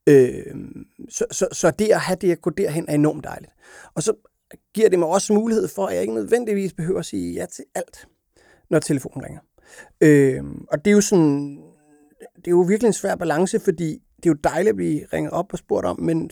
[0.08, 0.56] Øh,
[1.10, 3.52] så, så, så det at have det at gå derhen er enormt dejligt.
[3.94, 4.14] Og så
[4.74, 7.66] giver det mig også mulighed for, at jeg ikke nødvendigvis behøver at sige ja til
[7.76, 8.08] alt,
[8.70, 9.42] når telefonen ringer.
[10.02, 11.60] Øh, og det er jo sådan,
[12.46, 15.32] det er jo virkelig en svær balance, fordi det er jo dejligt at blive ringet
[15.32, 16.30] op og spurgt om, men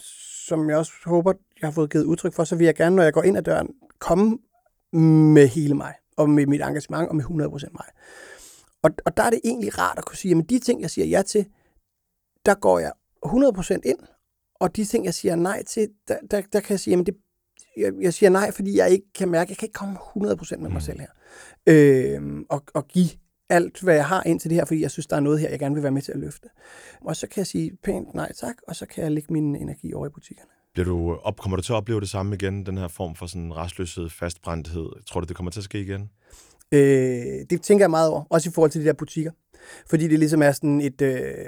[0.48, 3.04] som jeg også håber, jeg har fået givet udtryk for, så vil jeg gerne, når
[3.04, 4.38] jeg går ind ad døren, komme
[5.34, 7.30] med hele mig, og med mit engagement, og med 100%
[7.72, 7.86] mig.
[8.84, 11.06] Og, og der er det egentlig rart at kunne sige, at de ting, jeg siger
[11.06, 11.46] ja til,
[12.46, 12.92] der går jeg
[13.26, 14.00] 100% ind,
[14.60, 17.16] og de ting, jeg siger nej til, der, der, der kan jeg sige, at det,
[17.78, 20.58] jeg, jeg siger nej, fordi jeg ikke kan mærke, at jeg kan ikke komme 100%
[20.58, 21.10] med mig selv her.
[21.68, 23.10] Øh, og, og give
[23.50, 25.50] alt, hvad jeg har ind til det her, fordi jeg synes, der er noget her,
[25.50, 26.48] jeg gerne vil være med til at løfte.
[27.02, 29.94] Og så kan jeg sige pænt nej tak, og så kan jeg lægge min energi
[29.94, 30.50] over i butikkerne.
[30.74, 33.26] Bliver du op, kommer du til at opleve det samme igen, den her form for
[33.26, 34.90] sådan restløshed, fastbrændthed?
[35.08, 36.10] Tror du, det kommer til at ske igen?
[36.72, 36.80] Øh,
[37.50, 39.32] det tænker jeg meget over, også i forhold til de der butikker.
[39.90, 41.46] Fordi det ligesom er sådan et, øh,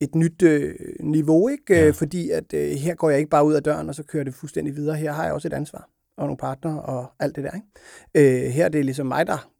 [0.00, 1.74] et nyt øh, niveau, ikke?
[1.74, 1.90] Ja.
[1.90, 4.34] Fordi at øh, her går jeg ikke bare ud af døren, og så kører det
[4.34, 4.96] fuldstændig videre.
[4.96, 8.44] Her har jeg også et ansvar, og nogle partner, og alt det der, ikke?
[8.46, 9.50] Øh, her er det ligesom mig, der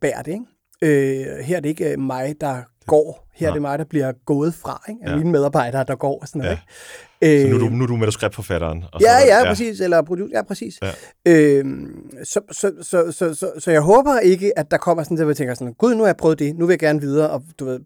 [0.00, 0.44] bærer det, ikke?
[0.82, 3.28] Øh, her er det ikke mig, der går.
[3.34, 5.00] Her er det mig, der bliver gået fra, ikke?
[5.04, 5.16] Af ja.
[5.16, 6.52] mine medarbejdere, der går og sådan noget, ja.
[6.52, 7.42] ikke?
[7.42, 8.84] Så nu er du, nu er du manuskriptforfatteren?
[8.92, 9.80] Og ja, ja, ja, præcis.
[9.80, 10.78] Eller producer, ja, præcis.
[10.82, 10.92] Ja.
[11.32, 15.26] Øhm, så, så, så, så, så, så, jeg håber ikke, at der kommer sådan, at
[15.26, 17.42] jeg tænker sådan, gud, nu har jeg prøvet det, nu vil jeg gerne videre, og
[17.58, 17.80] du ved,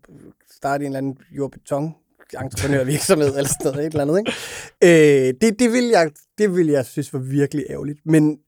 [0.57, 1.95] starte en eller anden jordbeton
[2.41, 5.29] entreprenørvirksomhed eller sådan noget, et eller andet, ikke?
[5.29, 7.99] Øh, det, det, vil jeg, det vil jeg synes var virkelig ærgerligt.
[8.05, 8.39] Men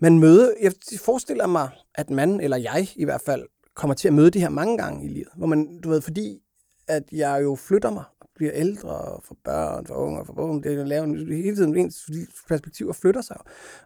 [0.00, 0.72] man møder, jeg
[1.04, 3.42] forestiller mig, at man, eller jeg i hvert fald,
[3.78, 5.28] kommer til at møde det her mange gange i livet.
[5.36, 6.42] Hvor man, du ved, fordi
[6.88, 8.04] at jeg jo flytter mig,
[8.34, 12.10] bliver ældre, og får børn, får unge, får unge, det er lavet hele tiden, ens
[12.48, 13.36] perspektiver flytter sig.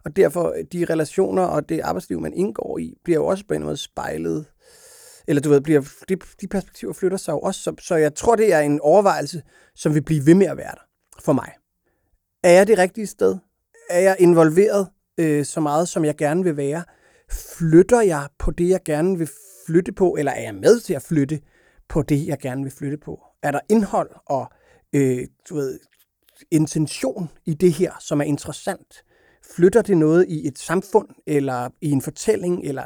[0.04, 3.62] Og derfor, de relationer og det arbejdsliv, man indgår i, bliver jo også på en
[3.62, 4.46] måde spejlet,
[5.26, 8.36] eller du ved, bliver, de, de perspektiver flytter sig jo også, så, så jeg tror,
[8.36, 9.42] det er en overvejelse,
[9.74, 10.86] som vil blive ved med at være der
[11.20, 11.52] for mig.
[12.44, 13.36] Er jeg det rigtige sted?
[13.90, 14.88] Er jeg involveret
[15.18, 16.84] øh, så meget, som jeg gerne vil være?
[17.30, 19.28] Flytter jeg på det, jeg gerne vil
[19.66, 21.40] flytte på, eller er jeg med til at flytte
[21.88, 23.20] på det, jeg gerne vil flytte på?
[23.42, 24.52] Er der indhold og
[24.92, 25.78] øh, du ved,
[26.50, 29.04] intention i det her, som er interessant?
[29.56, 32.84] Flytter det noget i et samfund, eller i en fortælling, eller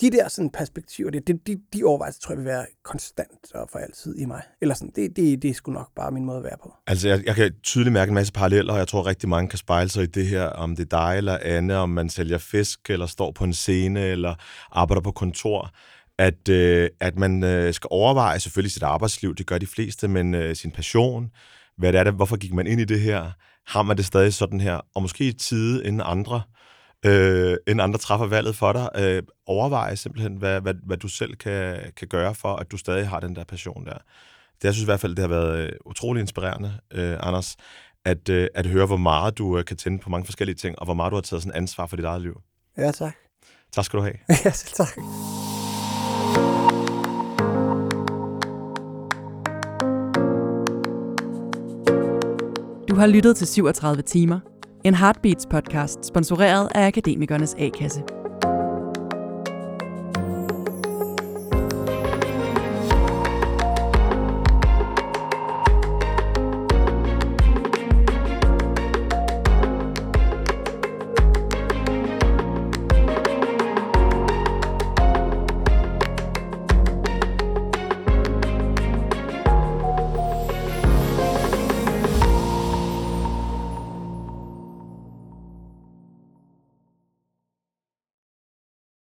[0.00, 3.68] de der sådan, perspektiver, det, de, de, de overvejelser, tror jeg, vil være konstant og
[3.72, 4.42] for altid i mig.
[4.60, 6.74] Eller sådan, det, det, det er sgu nok bare min måde at være på.
[6.86, 9.58] Altså, jeg, jeg kan tydeligt mærke en masse paralleller, og jeg tror rigtig mange kan
[9.58, 12.90] spejle sig i det her, om det er dig eller Anne, om man sælger fisk,
[12.90, 14.34] eller står på en scene, eller
[14.70, 15.70] arbejder på kontor
[16.20, 20.34] at, øh, at man øh, skal overveje selvfølgelig sit arbejdsliv, det gør de fleste, men
[20.34, 21.30] øh, sin passion,
[21.78, 23.30] hvad det er, der, hvorfor gik man ind i det her,
[23.66, 26.42] har man det stadig sådan her, og måske i tide inden andre,
[27.06, 31.36] øh, inden andre træffer valget for dig, øh, overveje simpelthen, hvad, hvad, hvad du selv
[31.36, 33.98] kan, kan gøre for, at du stadig har den der passion der.
[34.58, 37.56] Det, jeg synes i hvert fald, det har været øh, utrolig inspirerende, øh, Anders,
[38.04, 40.84] at, øh, at høre, hvor meget du øh, kan tænde på mange forskellige ting, og
[40.84, 42.40] hvor meget du har taget sådan ansvar for dit eget liv.
[42.78, 43.14] Ja, tak.
[43.72, 44.16] Tak skal du have.
[44.44, 44.98] ja, tak.
[53.00, 54.40] Har lyttet til 37 timer.
[54.84, 58.19] En Heartbeats podcast, sponsoreret af Akademikernes A-kasse.